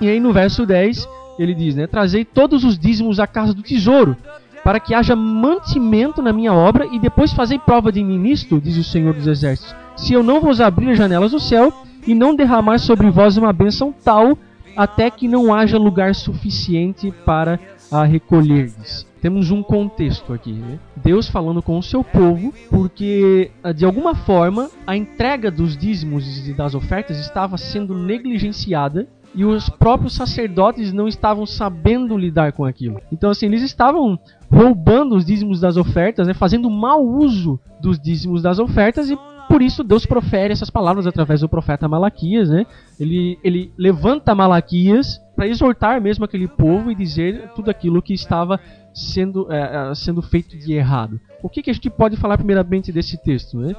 [0.00, 1.08] E aí no verso 10
[1.38, 1.86] ele diz, né?
[1.86, 4.16] Trazei todos os dízimos à casa do tesouro,
[4.64, 8.76] para que haja mantimento na minha obra, e depois fazei prova de mim nisto, diz
[8.76, 11.72] o Senhor dos Exércitos, se eu não vos abrir as janelas do céu
[12.06, 14.36] e não derramar sobre vós uma bênção tal,
[14.76, 17.58] até que não haja lugar suficiente para
[17.90, 19.06] a recolherdes.
[19.20, 20.80] Temos um contexto aqui, né?
[20.96, 26.48] Deus falando com o seu povo, porque ah, de alguma forma a entrega dos dízimos
[26.48, 32.64] e das ofertas estava sendo negligenciada e os próprios sacerdotes não estavam sabendo lidar com
[32.64, 33.00] aquilo.
[33.12, 34.18] Então, assim, eles estavam
[34.52, 39.62] roubando os dízimos das ofertas, né, fazendo mau uso dos dízimos das ofertas e por
[39.62, 42.64] isso Deus profere essas palavras através do profeta Malaquias, né?
[42.98, 48.60] Ele, ele levanta Malaquias para exortar mesmo aquele povo e dizer tudo aquilo que estava
[48.94, 51.20] sendo, é, sendo feito de errado.
[51.42, 53.74] O que, que a gente pode falar primeiramente desse texto, né?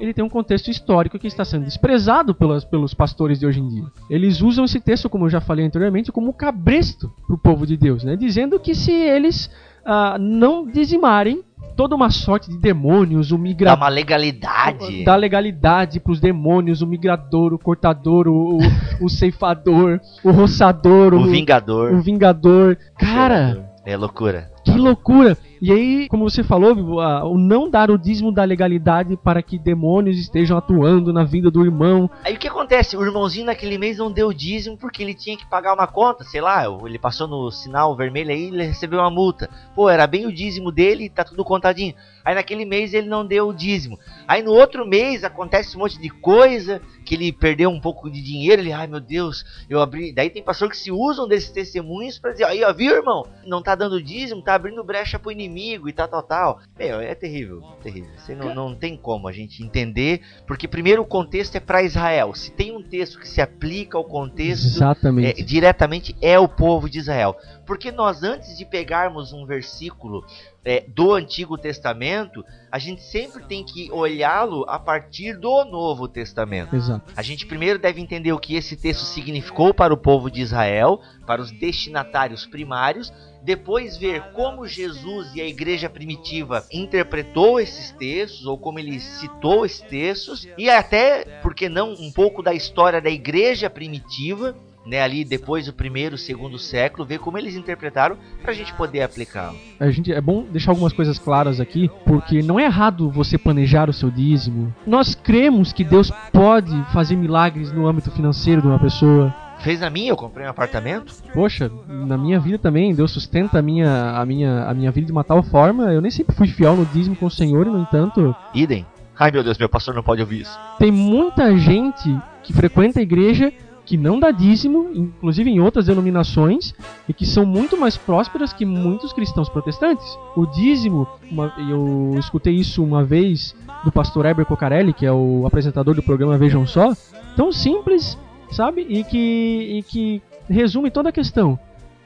[0.00, 3.68] ele tem um contexto histórico que está sendo desprezado pelos, pelos pastores de hoje em
[3.68, 3.84] dia.
[4.10, 7.76] Eles usam esse texto, como eu já falei anteriormente, como cabresto para o povo de
[7.76, 8.16] Deus, né?
[8.16, 9.48] dizendo que se eles
[9.84, 11.42] ah, não dizimarem
[11.76, 13.78] toda uma sorte de demônios, o migrador.
[13.78, 15.04] Dá uma legalidade.
[15.04, 18.58] Dá legalidade pros demônios, o migrador, o cortador, o,
[19.00, 21.92] o ceifador, o roçador, o, o vingador.
[21.94, 22.78] O vingador.
[22.98, 23.70] Cara.
[23.84, 24.51] É loucura.
[24.64, 25.36] Que loucura!
[25.60, 30.18] E aí, como você falou, o não dar o dízimo da legalidade para que demônios
[30.18, 32.10] estejam atuando na vida do irmão.
[32.24, 32.96] Aí o que acontece?
[32.96, 36.24] O irmãozinho naquele mês não deu o dízimo porque ele tinha que pagar uma conta,
[36.24, 39.48] sei lá, ele passou no sinal vermelho aí ele recebeu uma multa.
[39.72, 41.94] Pô, era bem o dízimo dele, tá tudo contadinho.
[42.24, 43.98] Aí naquele mês ele não deu o dízimo.
[44.26, 46.82] Aí no outro mês acontece um monte de coisa,
[47.12, 50.14] que ele perdeu um pouco de dinheiro, ele, ai meu Deus, eu abri.
[50.14, 53.62] Daí tem pastor que se usam desses testemunhos para dizer, aí ó, viu irmão, não
[53.62, 56.60] tá dando dízimo, tá abrindo brecha pro inimigo e tal, tal, tal.
[56.78, 58.10] Meu, é terrível, terrível.
[58.16, 62.34] Você não, não tem como a gente entender, porque primeiro o contexto é para Israel.
[62.34, 65.38] Se tem um texto que se aplica ao contexto Exatamente.
[65.38, 67.36] É, diretamente, é o povo de Israel.
[67.66, 70.24] Porque nós, antes de pegarmos um versículo
[70.64, 76.74] é, do Antigo Testamento, a gente sempre tem que olhá-lo a partir do Novo Testamento.
[76.74, 77.12] Exato.
[77.16, 81.00] A gente primeiro deve entender o que esse texto significou para o povo de Israel,
[81.26, 88.46] para os destinatários primários, depois ver como Jesus e a igreja primitiva interpretou esses textos
[88.46, 93.10] ou como ele citou esses textos e até, porque não, um pouco da história da
[93.10, 98.54] igreja primitiva né, ali depois do primeiro, segundo século, ver como eles interpretaram para a
[98.54, 99.56] gente poder aplicá-lo.
[99.78, 103.88] A gente é bom deixar algumas coisas claras aqui, porque não é errado você planejar
[103.88, 104.74] o seu dízimo.
[104.86, 109.34] Nós cremos que Deus pode fazer milagres no âmbito financeiro de uma pessoa.
[109.60, 111.14] Fez na minha, eu comprei um apartamento.
[111.32, 115.12] Poxa, na minha vida também, Deus sustenta a minha, a minha, a minha vida de
[115.12, 115.92] uma tal forma.
[115.92, 118.34] Eu nem sempre fui fiel no dízimo com o Senhor, e no entanto.
[118.52, 118.84] Idem.
[119.16, 120.58] Ai meu Deus, meu pastor não pode ouvir isso.
[120.80, 123.52] Tem muita gente que frequenta a igreja
[123.84, 126.74] que não dá dízimo, inclusive em outras denominações,
[127.08, 130.06] e que são muito mais prósperas que muitos cristãos protestantes.
[130.36, 133.54] O dízimo, uma, eu escutei isso uma vez
[133.84, 136.94] do pastor Heber Cocarelli, que é o apresentador do programa Vejam Só,
[137.36, 138.16] tão simples,
[138.50, 138.86] sabe?
[138.88, 141.58] E que, e que resume toda a questão.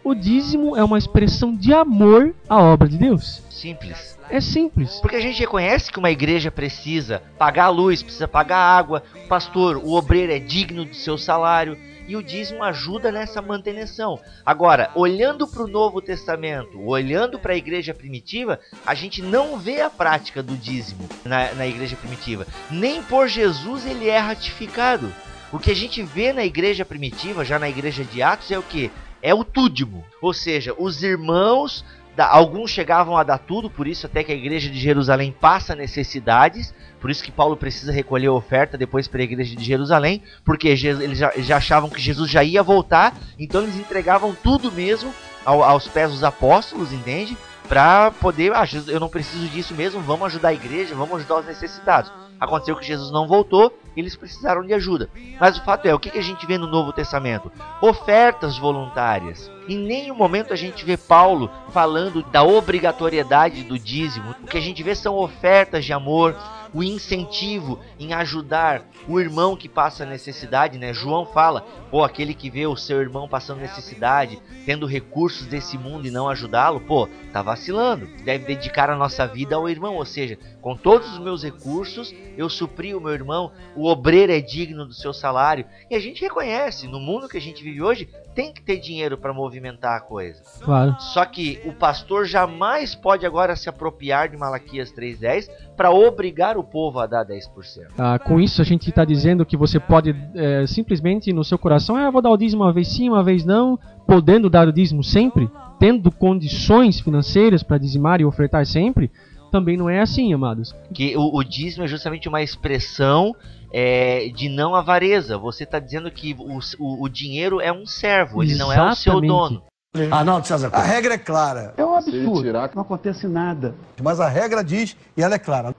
[0.02, 3.42] O dízimo é uma expressão de amor à obra de Deus.
[3.66, 4.16] Simples.
[4.30, 5.00] É simples.
[5.00, 9.02] Porque a gente reconhece que uma igreja precisa pagar a luz, precisa pagar a água,
[9.24, 11.76] o pastor, o obreiro é digno do seu salário.
[12.06, 14.20] E o dízimo ajuda nessa manutenção.
[14.44, 19.80] Agora, olhando para o Novo Testamento, olhando para a igreja primitiva, a gente não vê
[19.80, 22.46] a prática do dízimo na, na igreja primitiva.
[22.70, 25.12] Nem por Jesus ele é ratificado.
[25.52, 28.62] O que a gente vê na igreja primitiva, já na igreja de Atos, é o
[28.62, 28.92] que?
[29.20, 30.04] É o túdimo.
[30.22, 31.84] Ou seja, os irmãos
[32.18, 36.74] alguns chegavam a dar tudo, por isso até que a igreja de Jerusalém passa necessidades,
[37.00, 40.68] por isso que Paulo precisa recolher a oferta depois para a igreja de Jerusalém, porque
[40.68, 45.12] eles já, achavam que Jesus já ia voltar, então eles entregavam tudo mesmo
[45.44, 47.36] ao, aos pés dos apóstolos, entende?
[47.68, 51.40] Para poder, ah, Jesus, eu não preciso disso mesmo, vamos ajudar a igreja, vamos ajudar
[51.40, 52.12] os necessitados.
[52.40, 55.08] Aconteceu que Jesus não voltou, eles precisaram de ajuda.
[55.40, 57.50] Mas o fato é, o que, a gente vê no Novo Testamento?
[57.80, 59.50] Ofertas voluntárias.
[59.68, 64.34] Em nenhum momento a gente vê Paulo falando da obrigatoriedade do dízimo.
[64.42, 66.36] O que a gente vê são ofertas de amor,
[66.76, 70.92] o incentivo em ajudar o irmão que passa necessidade, né?
[70.92, 76.06] João fala, pô, aquele que vê o seu irmão passando necessidade, tendo recursos desse mundo
[76.06, 78.06] e não ajudá-lo, pô, tá vacilando.
[78.22, 82.50] Deve dedicar a nossa vida ao irmão, ou seja, com todos os meus recursos, eu
[82.50, 85.64] supri o meu irmão, o obreiro é digno do seu salário.
[85.90, 88.06] E a gente reconhece, no mundo que a gente vive hoje,
[88.36, 90.42] tem que ter dinheiro para movimentar a coisa.
[90.60, 90.94] Claro.
[91.00, 96.62] Só que o pastor jamais pode agora se apropriar de Malaquias 3:10 para obrigar o
[96.62, 97.86] povo a dar 10%.
[97.96, 101.96] Ah, com isso a gente está dizendo que você pode é, simplesmente no seu coração,
[101.96, 105.02] ah, vou dar o dízimo uma vez sim, uma vez não, podendo dar o dízimo
[105.02, 109.10] sempre, tendo condições financeiras para dizimar e ofertar sempre,
[109.50, 110.74] também não é assim, amados.
[110.92, 113.34] Que o, o dízimo é justamente uma expressão
[113.72, 115.38] é, de não avareza.
[115.38, 118.94] Você está dizendo que o, o, o, dinheiro é um servo, ele não é o
[118.94, 119.62] seu dono.
[120.10, 121.72] Arnaldo César, a regra é clara.
[121.76, 122.52] É um absurdo.
[122.52, 123.74] Não acontece nada.
[124.02, 125.74] Mas a regra diz e ela é clara.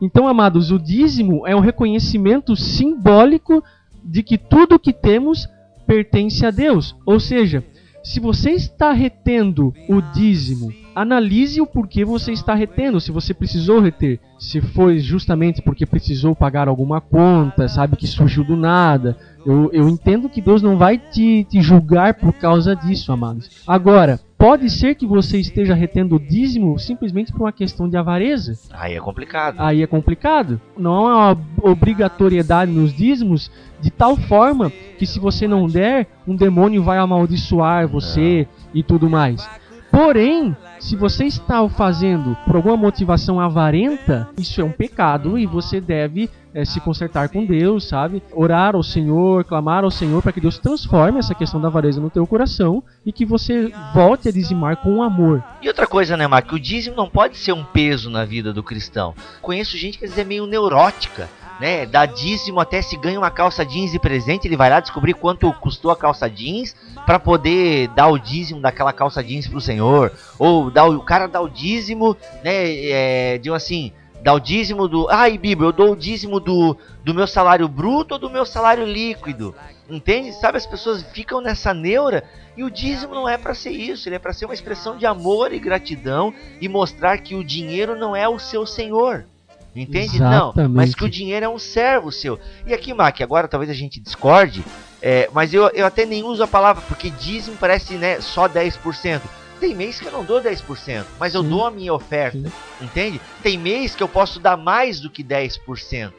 [0.00, 3.62] Então, amados, o dízimo é um reconhecimento simbólico
[4.02, 5.48] de que tudo que temos
[5.86, 6.96] pertence a Deus.
[7.06, 7.64] Ou seja,
[8.02, 13.80] se você está retendo o dízimo, analise o porquê você está retendo, se você precisou
[13.80, 14.20] reter.
[14.38, 19.16] Se foi justamente porque precisou pagar alguma conta, sabe que surgiu do nada.
[19.44, 23.62] Eu, eu entendo que Deus não vai te, te julgar por causa disso, amados.
[23.66, 28.58] Agora, pode ser que você esteja retendo o dízimo simplesmente por uma questão de avareza.
[28.72, 29.56] Aí é complicado.
[29.58, 30.60] Aí é complicado.
[30.76, 36.34] Não há uma obrigatoriedade nos dízimos de tal forma que se você não der, um
[36.34, 38.70] demônio vai amaldiçoar você não.
[38.72, 39.46] e tudo mais.
[39.94, 45.46] Porém, se você está o fazendo por alguma motivação avarenta, isso é um pecado e
[45.46, 48.20] você deve é, se consertar com Deus, sabe?
[48.32, 52.10] Orar ao Senhor, clamar ao Senhor para que Deus transforme essa questão da avareza no
[52.10, 55.44] teu coração e que você volte a dizimar com amor.
[55.62, 56.56] E outra coisa, né, Marco?
[56.56, 59.14] O dízimo não pode ser um peso na vida do cristão.
[59.40, 61.28] Conheço gente que às vezes é meio neurótica
[61.60, 61.86] né?
[61.86, 65.52] Dá dízimo até se ganha uma calça jeans de presente, ele vai lá descobrir quanto
[65.54, 66.74] custou a calça jeans
[67.06, 71.26] para poder dar o dízimo daquela calça jeans pro Senhor, ou dá o, o cara
[71.26, 72.86] dá o dízimo, né?
[72.86, 73.92] É, de um assim,
[74.22, 78.14] dá o dízimo do, ai Bíblia, eu dou o dízimo do, do meu salário bruto
[78.14, 79.54] ou do meu salário líquido,
[79.88, 80.32] entende?
[80.32, 82.24] Sabe as pessoas ficam nessa neura
[82.56, 85.04] e o dízimo não é para ser isso, ele é para ser uma expressão de
[85.04, 89.26] amor e gratidão e mostrar que o dinheiro não é o seu senhor.
[89.74, 90.16] Entende?
[90.16, 90.56] Exatamente.
[90.56, 92.38] Não, mas que o dinheiro é um servo seu.
[92.66, 94.64] E aqui, Mac, agora talvez a gente discorde,
[95.02, 99.20] é, mas eu, eu até nem uso a palavra, porque dízimo parece né, só 10%.
[99.58, 101.48] Tem mês que eu não dou 10%, mas eu Sim.
[101.48, 102.38] dou a minha oferta.
[102.38, 102.52] Sim.
[102.80, 103.20] Entende?
[103.42, 106.12] Tem mês que eu posso dar mais do que 10%.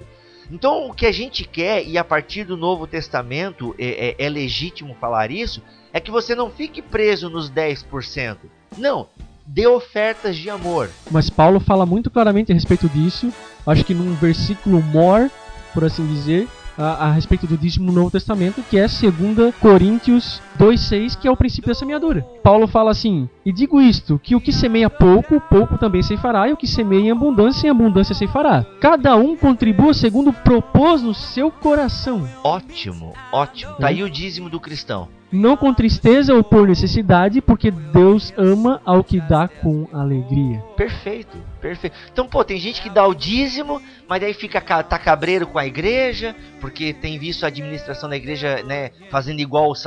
[0.51, 4.29] Então, o que a gente quer, e a partir do Novo Testamento é, é, é
[4.29, 8.37] legítimo falar isso, é que você não fique preso nos 10%.
[8.77, 9.07] Não,
[9.45, 10.89] dê ofertas de amor.
[11.11, 13.31] Mas Paulo fala muito claramente a respeito disso.
[13.65, 15.29] Acho que num versículo more,
[15.73, 20.41] por assim dizer, a, a, respeito do dízimo no Novo Testamento, que é 2 Coríntios
[20.57, 22.21] 2,6, que é o princípio da semeadura.
[22.43, 26.47] Paulo fala assim: E digo isto, que o que semeia pouco, pouco também se fará,
[26.47, 28.65] e o que semeia em abundância, em abundância se fará.
[28.79, 32.27] Cada um contribua segundo propôs no seu coração.
[32.43, 33.73] Ótimo, ótimo.
[33.75, 38.81] Tá aí o dízimo do cristão não com tristeza ou por necessidade, porque Deus ama
[38.85, 40.59] ao que dá com alegria.
[40.75, 41.95] Perfeito, perfeito.
[42.11, 45.65] Então, pô, tem gente que dá o dízimo, mas aí fica tá cabreiro com a
[45.65, 49.81] igreja, porque tem visto a administração da igreja, né, fazendo igual os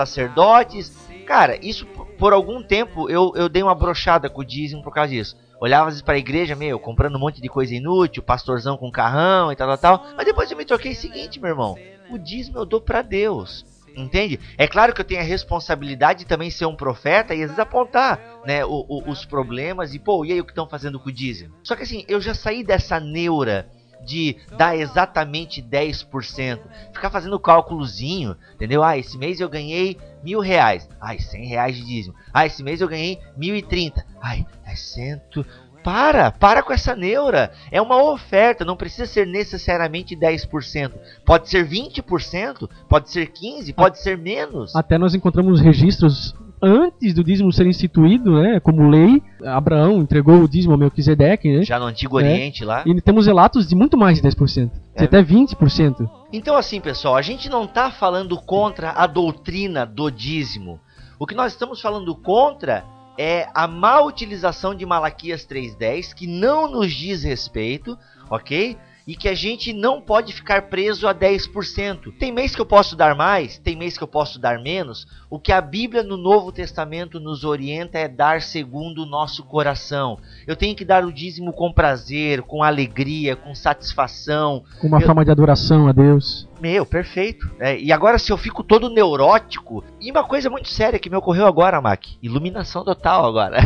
[1.27, 1.87] Cara, isso
[2.19, 5.37] por algum tempo eu, eu dei uma brochada com o dízimo por causa disso.
[5.61, 8.91] Olhava às vezes para a igreja, meu, comprando um monte de coisa inútil, pastorzão com
[8.91, 10.07] carrão e tal, tal, tal.
[10.17, 11.77] Mas depois eu me toquei o seguinte, meu irmão.
[12.11, 13.65] O dízimo eu dou para Deus.
[13.97, 14.39] Entende?
[14.57, 17.59] É claro que eu tenho a responsabilidade de também ser um profeta e às vezes
[17.59, 21.09] apontar né, o, o, os problemas e, pô, e aí o que estão fazendo com
[21.09, 21.53] o dízimo?
[21.65, 23.69] Só que assim, eu já saí dessa neura
[24.05, 26.61] de dar exatamente 10%.
[26.93, 28.83] Ficar fazendo cálculozinho, entendeu?
[28.83, 30.89] Ah, esse mês eu ganhei mil reais.
[31.01, 32.15] Ai, 100 reais de dízimo.
[32.33, 34.05] Ah, esse mês eu ganhei mil e trinta.
[34.21, 35.45] Ai, é cento...
[35.81, 37.53] Para, para com essa neura.
[37.71, 40.93] É uma oferta, não precisa ser necessariamente 10%.
[41.25, 44.75] Pode ser 20%, pode ser 15%, pode ser menos.
[44.75, 50.49] Até nós encontramos registros antes do dízimo ser instituído, né, como lei, Abraão entregou o
[50.49, 51.63] dízimo ao Melquisedeque, né?
[51.63, 52.25] Já no Antigo é.
[52.25, 52.83] Oriente lá.
[52.87, 54.99] E temos relatos de muito mais de 10%, é.
[54.99, 56.09] de até 20%.
[56.33, 60.81] Então assim, pessoal, a gente não está falando contra a doutrina do dízimo.
[61.19, 62.85] O que nós estamos falando contra
[63.19, 67.99] é a má utilização de Malaquias 3:10, que não nos diz respeito,
[68.31, 68.77] ok?
[69.09, 72.13] E que a gente não pode ficar preso a 10%.
[72.19, 75.07] Tem mês que eu posso dar mais, tem mês que eu posso dar menos.
[75.31, 80.19] O que a Bíblia no Novo Testamento nos orienta é dar segundo o nosso coração.
[80.47, 84.63] Eu tenho que dar o dízimo com prazer, com alegria, com satisfação.
[84.79, 85.07] Com uma eu...
[85.07, 86.47] forma de adoração a Deus.
[86.61, 87.51] Meu, perfeito.
[87.59, 89.83] É, e agora, se eu fico todo neurótico.
[89.99, 92.05] E uma coisa muito séria que me ocorreu agora, Mac.
[92.23, 93.57] Iluminação total agora.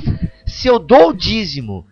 [0.46, 1.84] se eu dou o dízimo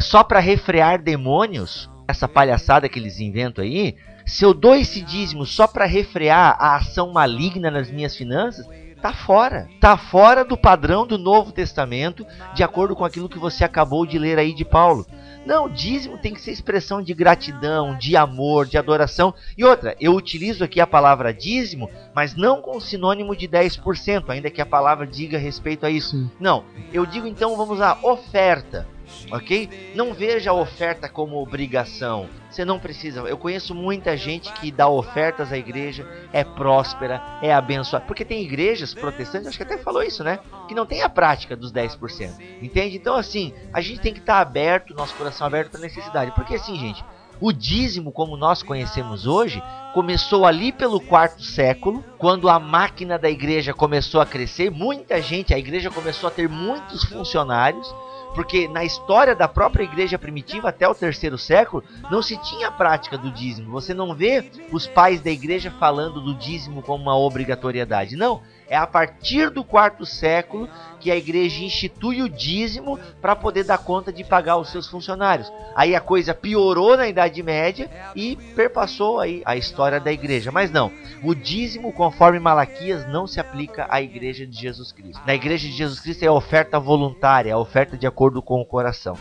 [0.00, 3.96] só para refrear demônios, essa palhaçada que eles inventam aí,
[4.26, 8.66] Se eu dou esse dízimo só para refrear a ação maligna nas minhas finanças,
[9.02, 9.68] tá fora.
[9.78, 14.18] Tá fora do padrão do Novo Testamento, de acordo com aquilo que você acabou de
[14.18, 15.06] ler aí de Paulo.
[15.44, 19.34] Não, dízimo tem que ser expressão de gratidão, de amor, de adoração.
[19.58, 24.50] E outra, eu utilizo aqui a palavra dízimo, mas não com sinônimo de 10%, ainda
[24.50, 26.12] que a palavra diga respeito a isso.
[26.12, 26.30] Sim.
[26.40, 28.88] Não, eu digo então, vamos lá, oferta.
[29.30, 29.92] Ok?
[29.94, 32.28] Não veja a oferta como obrigação.
[32.50, 33.20] Você não precisa.
[33.20, 38.04] Eu conheço muita gente que dá ofertas à igreja, é próspera, é abençoada.
[38.06, 40.38] Porque tem igrejas protestantes, acho que até falou isso, né?
[40.68, 42.32] Que não tem a prática dos 10%.
[42.62, 42.96] Entende?
[42.96, 46.30] Então, assim, a gente tem que estar aberto, nosso coração aberto para necessidade.
[46.32, 47.04] Porque, assim, gente,
[47.40, 49.62] o dízimo, como nós conhecemos hoje,
[49.92, 54.70] começou ali pelo quarto século, quando a máquina da igreja começou a crescer.
[54.70, 57.92] Muita gente, a igreja começou a ter muitos funcionários
[58.34, 62.72] porque na história da própria igreja primitiva até o terceiro século não se tinha a
[62.72, 63.70] prática do dízimo.
[63.70, 68.16] Você não vê os pais da igreja falando do dízimo como uma obrigatoriedade.
[68.16, 70.68] Não, é a partir do quarto século
[71.00, 75.52] que a igreja institui o dízimo para poder dar conta de pagar os seus funcionários.
[75.74, 80.50] Aí a coisa piorou na Idade Média e perpassou aí a história da igreja.
[80.50, 80.90] Mas não,
[81.22, 85.20] o dízimo, conforme Malaquias, não se aplica à igreja de Jesus Cristo.
[85.26, 88.66] Na igreja de Jesus Cristo é a oferta voluntária, a oferta de acordo com o
[88.66, 89.16] coração.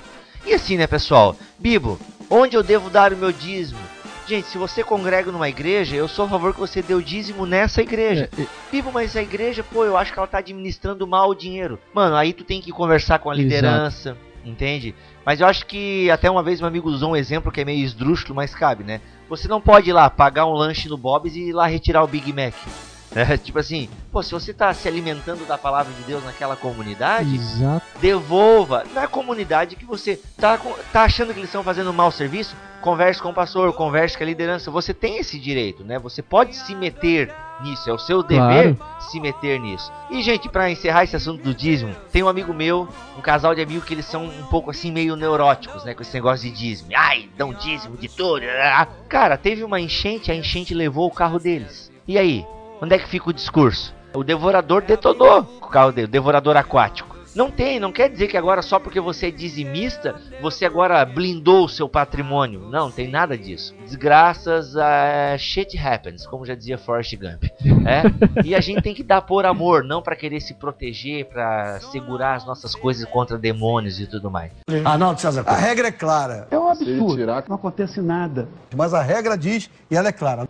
[0.46, 1.36] E assim, né, pessoal?
[1.58, 3.80] Bibo, onde eu devo dar o meu dízimo?
[4.26, 7.46] Gente, se você congrega numa igreja, eu sou a favor que você dê o dízimo
[7.46, 8.30] nessa igreja.
[8.38, 11.36] É, é- Bibo, mas a igreja, pô, eu acho que ela tá administrando mal o
[11.36, 11.78] dinheiro.
[11.94, 13.44] Mano, aí tu tem que conversar com a Exato.
[13.44, 14.96] liderança, entende?
[15.26, 17.84] Mas eu acho que até uma vez um amigo usou um exemplo que é meio
[17.84, 19.02] esdrúxulo, mas cabe, né?
[19.28, 22.08] Você não pode ir lá pagar um lanche no Bob's e ir lá retirar o
[22.08, 22.54] Big Mac.
[23.16, 27.36] É, tipo assim, pô, se você tá se alimentando da palavra de Deus naquela comunidade,
[27.36, 27.86] Exato.
[28.00, 30.60] devolva na comunidade que você tá,
[30.92, 34.24] tá achando que eles estão fazendo um mau serviço, converse com o pastor, converse com
[34.24, 34.70] a liderança.
[34.72, 35.98] Você tem esse direito, né?
[36.00, 39.92] Você pode se meter nisso, é o seu dever se meter nisso.
[40.10, 42.88] E gente, pra encerrar esse assunto do dízimo, tem um amigo meu,
[43.18, 46.14] um casal de amigos que eles são um pouco assim meio neuróticos, né, com esse
[46.14, 46.90] negócio de dízimo.
[46.96, 48.42] Ai, dão dízimo de tudo.
[49.08, 51.92] Cara, teve uma enchente, a enchente levou o carro deles.
[52.06, 52.46] E aí,
[52.82, 53.94] onde é que fica o discurso?
[54.14, 57.14] O devorador detonou o carro dele, o devorador aquático.
[57.36, 61.66] Não tem, não quer dizer que agora só porque você é dizimista, você agora blindou
[61.66, 62.60] o seu patrimônio.
[62.70, 63.74] Não, tem nada disso.
[63.84, 67.46] Desgraças, uh, shit happens, como já dizia Forrest Gump.
[67.86, 68.04] É?
[68.46, 72.36] E a gente tem que dar por amor, não pra querer se proteger, pra segurar
[72.36, 74.54] as nossas coisas contra demônios e tudo mais.
[74.86, 76.48] Arnaldo César A regra é clara.
[76.50, 77.26] É um absurdo.
[77.26, 78.48] Não acontece nada.
[78.74, 80.48] Mas a regra diz e ela é clara.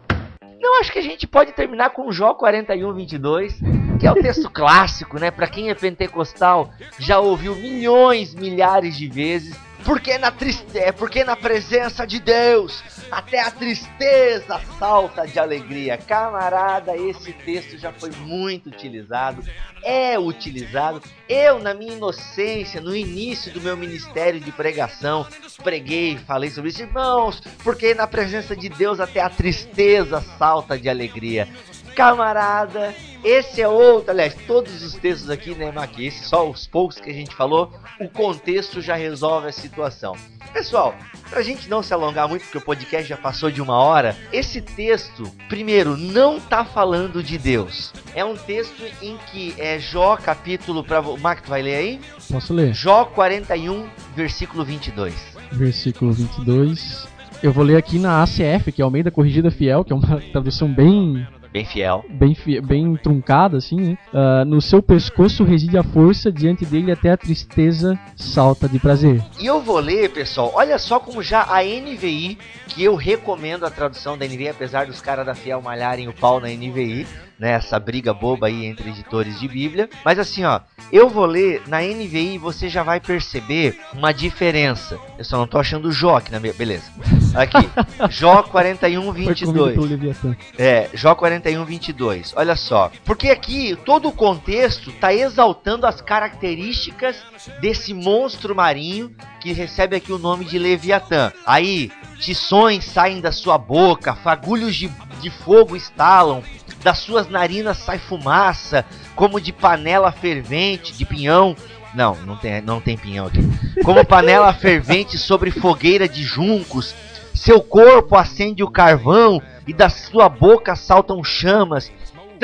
[0.63, 3.59] Não, acho que a gente pode terminar com Jó 41, 22,
[3.99, 5.29] que é o texto clássico, né?
[5.29, 9.53] Pra quem é pentecostal, já ouviu milhões, milhares de vezes.
[9.85, 15.97] Porque na tristeza, porque na presença de Deus, até a tristeza salta de alegria.
[15.97, 19.43] Camarada, esse texto já foi muito utilizado,
[19.83, 21.01] é utilizado.
[21.27, 25.27] Eu, na minha inocência, no início do meu ministério de pregação,
[25.63, 30.89] preguei, falei sobre isso, irmãos, porque na presença de Deus até a tristeza salta de
[30.89, 31.47] alegria.
[31.95, 36.99] Camarada, esse é outro, aliás, todos os textos aqui, né, Maqui, esse só os poucos
[36.99, 40.15] que a gente falou, o contexto já resolve a situação.
[40.51, 40.93] Pessoal,
[41.29, 44.61] pra gente não se alongar muito, porque o podcast já passou de uma hora, esse
[44.61, 47.93] texto, primeiro, não tá falando de Deus.
[48.13, 52.01] É um texto em que é Jó, capítulo, pra, Marco, tu vai ler aí?
[52.29, 52.73] Posso ler?
[52.73, 55.13] Jó 41, versículo 22.
[55.51, 57.07] Versículo 22.
[57.41, 60.71] Eu vou ler aqui na ACF, que é Almeida Corrigida Fiel, que é uma tradução
[60.71, 62.03] bem Bem fiel.
[62.09, 63.97] bem, fi- bem truncada, assim, né?
[64.11, 69.23] Ah, no seu pescoço reside a força, diante dele até a tristeza salta de prazer.
[69.39, 73.69] E eu vou ler, pessoal, olha só como já a NVI, que eu recomendo a
[73.69, 77.05] tradução da NVI, apesar dos caras da Fiel malharem o pau na NVI,
[77.39, 79.89] né, essa briga boba aí entre editores de Bíblia.
[80.03, 80.59] Mas assim, ó,
[80.91, 84.97] eu vou ler na NVI e você já vai perceber uma diferença.
[85.17, 86.53] Eu só não tô achando o Jó aqui na minha...
[86.53, 86.91] Beleza.
[87.35, 87.69] Aqui,
[88.09, 89.73] Jó 41, Foi comido 22.
[89.73, 90.35] pelo Leviatã.
[90.57, 92.33] É, Jó 41, 22.
[92.35, 92.91] Olha só.
[93.03, 97.17] Porque aqui todo o contexto está exaltando as características
[97.59, 101.31] desse monstro marinho que recebe aqui o nome de Leviatã.
[101.45, 106.41] Aí, tições saem da sua boca, fagulhos de, de fogo estalam,
[106.83, 111.55] das suas narinas sai fumaça, como de panela fervente, de pinhão.
[111.93, 113.41] Não, não tem, não tem pinhão aqui.
[113.83, 116.93] Como panela fervente sobre fogueira de juncos.
[117.33, 121.91] Seu corpo acende o carvão e da sua boca saltam chamas.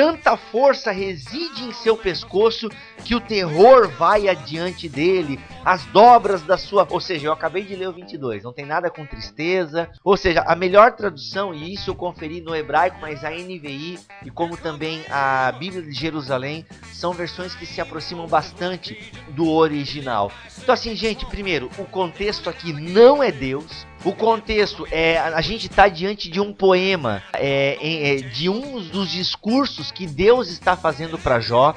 [0.00, 2.70] Tanta força reside em seu pescoço
[3.04, 6.88] que o terror vai adiante dele, as dobras da sua.
[6.88, 9.90] Ou seja, eu acabei de ler o 22, não tem nada com tristeza.
[10.02, 14.30] Ou seja, a melhor tradução, e isso eu conferi no hebraico, mas a NVI e
[14.30, 20.32] como também a Bíblia de Jerusalém são versões que se aproximam bastante do original.
[20.56, 23.86] Então, assim, gente, primeiro, o contexto aqui não é Deus.
[24.02, 29.10] O contexto é a gente está diante de um poema, é, é, de um dos
[29.10, 31.74] discursos que Deus está fazendo para Jó.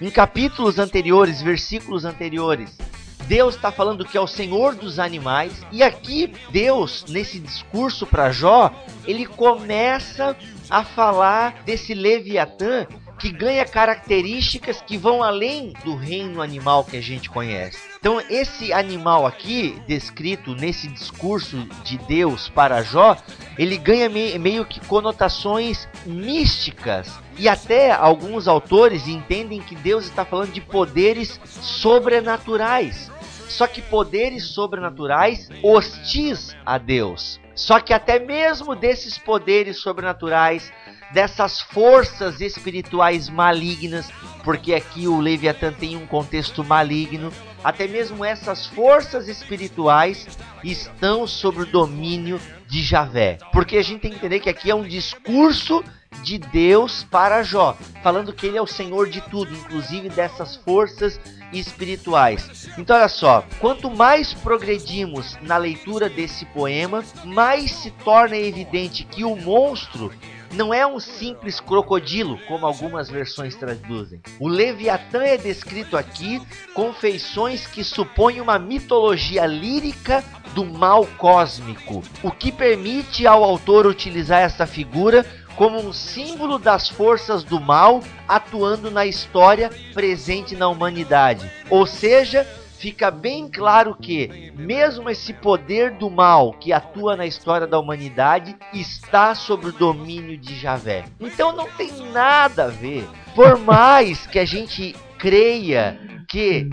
[0.00, 2.78] Em capítulos anteriores, versículos anteriores,
[3.26, 5.52] Deus está falando que é o Senhor dos animais.
[5.72, 8.72] E aqui, Deus, nesse discurso para Jó,
[9.04, 10.36] ele começa
[10.70, 12.86] a falar desse Leviatã
[13.24, 17.78] que ganha características que vão além do reino animal que a gente conhece.
[17.98, 23.16] Então, esse animal aqui, descrito nesse discurso de Deus para Jó,
[23.56, 27.18] ele ganha me meio que conotações místicas.
[27.38, 33.10] E até alguns autores entendem que Deus está falando de poderes sobrenaturais.
[33.48, 37.40] Só que poderes sobrenaturais hostis a Deus.
[37.54, 40.72] Só que até mesmo desses poderes sobrenaturais
[41.12, 44.10] dessas forças espirituais malignas,
[44.42, 47.32] porque aqui o Leviatã tem um contexto maligno,
[47.62, 50.26] até mesmo essas forças espirituais
[50.62, 53.38] estão sob o domínio de Javé.
[53.52, 55.84] Porque a gente tem que entender que aqui é um discurso
[56.22, 61.20] de Deus para Jó, falando que ele é o Senhor de tudo, inclusive dessas forças
[61.52, 62.68] espirituais.
[62.78, 69.24] Então olha só, quanto mais progredimos na leitura desse poema, mais se torna evidente que
[69.24, 70.12] o monstro
[70.54, 74.20] não é um simples crocodilo, como algumas versões traduzem.
[74.38, 76.40] O Leviatã é descrito aqui
[76.72, 83.86] com feições que supõem uma mitologia lírica do mal cósmico, o que permite ao autor
[83.86, 85.26] utilizar essa figura
[85.56, 91.50] como um símbolo das forças do mal atuando na história presente na humanidade.
[91.70, 92.46] Ou seja,
[92.78, 98.56] fica bem claro que, mesmo esse poder do mal que atua na história da humanidade,
[98.72, 101.04] está sob o domínio de Javé.
[101.20, 103.08] Então não tem nada a ver.
[103.34, 105.98] Por mais que a gente creia
[106.28, 106.68] que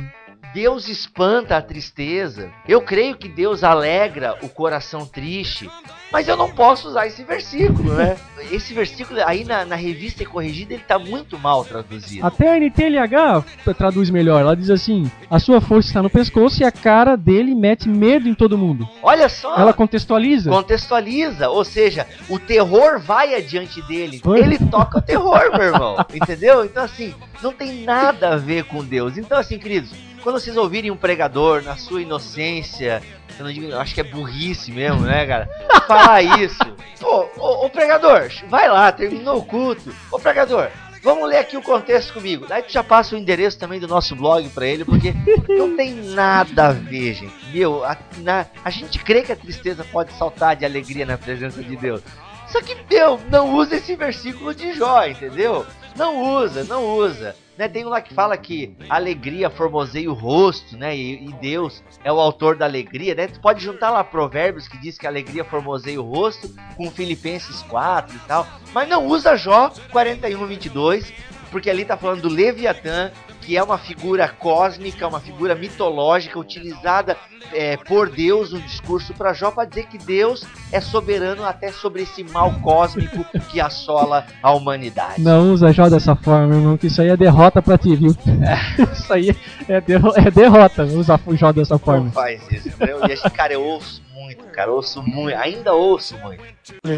[0.53, 5.69] Deus espanta a tristeza, eu creio que Deus alegra o coração triste,
[6.11, 8.17] mas eu não posso usar esse versículo, né?
[8.51, 12.25] Esse versículo aí na, na revista corrigida ele tá muito mal traduzido.
[12.25, 13.45] Até a NTLH
[13.77, 14.41] traduz melhor.
[14.41, 18.27] Ela diz assim: a sua força está no pescoço e a cara dele mete medo
[18.27, 18.89] em todo mundo.
[19.01, 19.55] Olha só.
[19.57, 20.49] Ela contextualiza.
[20.49, 24.19] Contextualiza, ou seja, o terror vai adiante dele.
[24.23, 24.39] Foi.
[24.39, 25.97] Ele toca o terror, meu irmão.
[26.13, 26.65] Entendeu?
[26.65, 29.17] Então assim, não tem nada a ver com Deus.
[29.17, 29.91] Então assim, queridos,
[30.21, 33.01] quando vocês ouvirem um pregador na sua inocência,
[33.37, 35.49] eu não digo, acho que é burrice mesmo, né, cara?
[35.87, 36.59] Falar isso.
[36.99, 39.93] Pô, ô, ô, pregador, vai lá, terminou o culto.
[40.11, 40.69] Ô pregador,
[41.01, 42.45] vamos ler aqui o contexto comigo.
[42.47, 45.13] Daí tu já passa o endereço também do nosso blog para ele, porque
[45.49, 47.33] não tem nada a ver, gente.
[47.51, 51.63] Meu, a, na, a gente crê que a tristeza pode saltar de alegria na presença
[51.63, 52.01] de Deus.
[52.47, 55.65] Só que, meu, não usa esse versículo de Jó, entendeu?
[55.95, 57.35] Não usa, não usa.
[57.57, 57.67] Né?
[57.67, 60.95] Tem um lá que fala que alegria formoseia o rosto, né?
[60.95, 63.27] E, e, Deus é o autor da alegria, né?
[63.27, 68.15] Tu pode juntar lá provérbios que diz que alegria formoseia o rosto com Filipenses 4
[68.15, 68.47] e tal.
[68.73, 71.13] Mas não usa Jó 41, 22,
[71.51, 77.17] porque ali tá falando do Leviatã, que é uma figura cósmica, uma figura mitológica utilizada
[77.53, 82.03] é, por Deus no discurso para Jó para dizer que Deus é soberano até sobre
[82.03, 85.21] esse mal cósmico que assola a humanidade.
[85.21, 88.15] Não usa Jó dessa forma, irmão, que isso aí é derrota para ti, viu?
[88.25, 88.83] É.
[88.93, 89.35] isso aí
[89.67, 92.05] é, derro é derrota, usar Jó dessa forma.
[92.05, 93.01] Não faz isso, entendeu?
[93.07, 96.43] E esse cara eu ouço muito, cara, ouço muito, ainda ouço muito.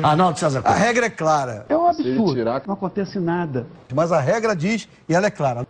[0.03, 1.65] Arnaldo César A regra é clara.
[1.69, 2.43] É um absurdo.
[2.67, 3.65] Não acontece nada.
[3.93, 5.65] Mas a regra diz e ela é clara.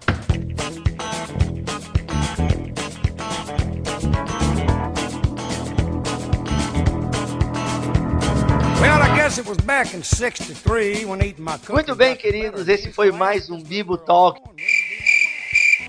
[11.74, 14.42] Muito bem, queridos, esse foi mais um Bibo Talk.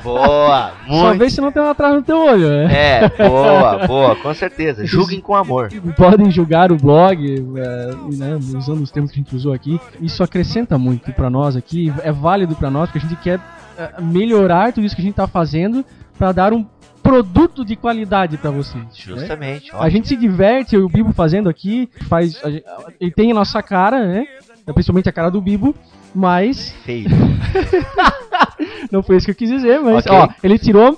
[0.04, 1.02] Boa, muito.
[1.02, 2.68] Só vê se não tem um atraso no teu olho, né?
[2.74, 4.86] É, boa, boa, com certeza.
[4.86, 5.70] Julguem com amor.
[5.96, 7.26] Podem julgar o blog,
[7.58, 9.80] é, né, usando os termos que a gente usou aqui.
[10.02, 13.40] Isso acrescenta muito para nós aqui, é válido para nós, porque a gente quer
[13.78, 15.86] é, melhorar tudo isso que a gente tá fazendo
[16.18, 16.66] para dar um
[17.08, 18.84] produto de qualidade para vocês.
[18.84, 18.90] Né?
[18.94, 19.72] Justamente.
[19.72, 19.80] Né?
[19.80, 22.66] A gente se diverte, o Bibo fazendo aqui, faz, gente,
[23.00, 24.28] ele tem a nossa cara, né?
[24.66, 25.74] Principalmente a cara do Bibo,
[26.14, 26.72] mas.
[26.84, 27.08] Feio.
[28.92, 30.18] Não foi isso que eu quis dizer, mas okay.
[30.18, 30.98] ó, ele tirou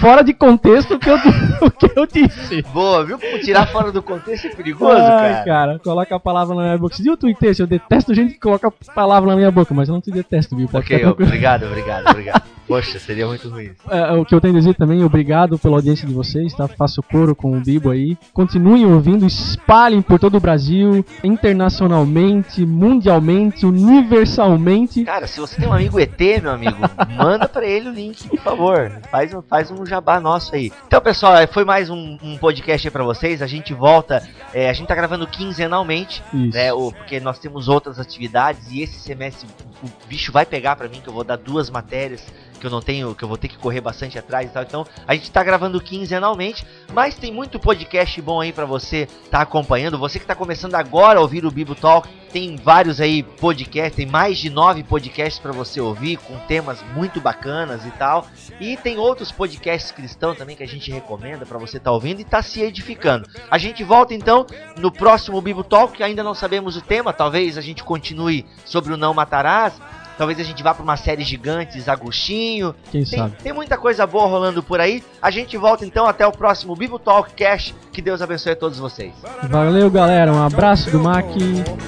[0.00, 1.16] fora de contexto o que eu,
[1.62, 2.62] o que eu disse.
[2.74, 5.44] Boa, viu como tirar fora do contexto é perigoso, Ai, cara?
[5.44, 6.94] cara, coloca a palavra na minha boca.
[6.94, 9.94] Se eu tuitei, eu detesto gente que coloca a palavra na minha boca, mas eu
[9.94, 10.68] não te detesto, viu?
[10.70, 12.42] ok, obrigado, obrigado, obrigado.
[12.66, 13.70] Poxa, seria muito ruim.
[13.88, 16.66] É, o que eu tenho a dizer também, obrigado pela audiência de vocês, tá?
[16.66, 18.18] Faço coro com o Bibo aí.
[18.32, 25.04] Continuem ouvindo, espalhem por todo o Brasil, internacionalmente, mundialmente, universalmente.
[25.04, 26.78] Cara, se você tem um amigo ET, meu amigo,
[27.16, 29.00] manda para ele o link, por favor.
[29.10, 30.72] Faz, faz um jabá nosso aí.
[30.86, 33.40] Então, pessoal, foi mais um, um podcast aí pra vocês.
[33.42, 36.56] A gente volta, é, a gente tá gravando quinzenalmente, Isso.
[36.56, 36.70] né?
[36.72, 39.46] Porque nós temos outras atividades e esse semestre
[39.82, 42.24] o bicho vai pegar para mim, que eu vou dar duas matérias
[42.58, 44.62] que eu não tenho, que eu vou ter que correr bastante atrás e tal.
[44.62, 49.42] Então, a gente tá gravando quinzenalmente, mas tem muito podcast bom aí para você tá
[49.42, 49.98] acompanhando.
[49.98, 54.04] Você que tá começando agora a ouvir o Bibo Talk, tem vários aí podcasts, tem
[54.04, 58.26] mais de nove podcasts para você ouvir com temas muito bacanas e tal.
[58.60, 62.24] E tem outros podcasts cristãos também que a gente recomenda para você tá ouvindo e
[62.24, 63.26] tá se edificando.
[63.50, 64.44] A gente volta então
[64.76, 68.92] no próximo Bibo Talk, que ainda não sabemos o tema, talvez a gente continue sobre
[68.92, 69.72] o não matarás
[70.18, 72.74] Talvez a gente vá para uma série gigantes, Agostinho.
[72.90, 73.36] Quem tem, sabe?
[73.42, 75.02] Tem muita coisa boa rolando por aí.
[75.20, 77.74] A gente volta então até o próximo Bibo Talk Cash.
[77.92, 79.12] Que Deus abençoe a todos vocês.
[79.50, 80.32] Valeu, galera.
[80.32, 81.26] Um abraço do Mac.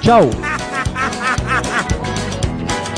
[0.01, 0.29] Tchau.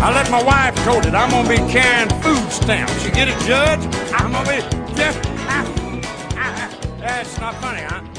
[0.03, 3.05] I let my wife told it I'm gonna be carrying food stamps.
[3.05, 3.85] You get it, Judge?
[4.13, 4.61] I'm gonna be
[4.95, 5.21] just.
[6.99, 8.10] That's not funny, huh?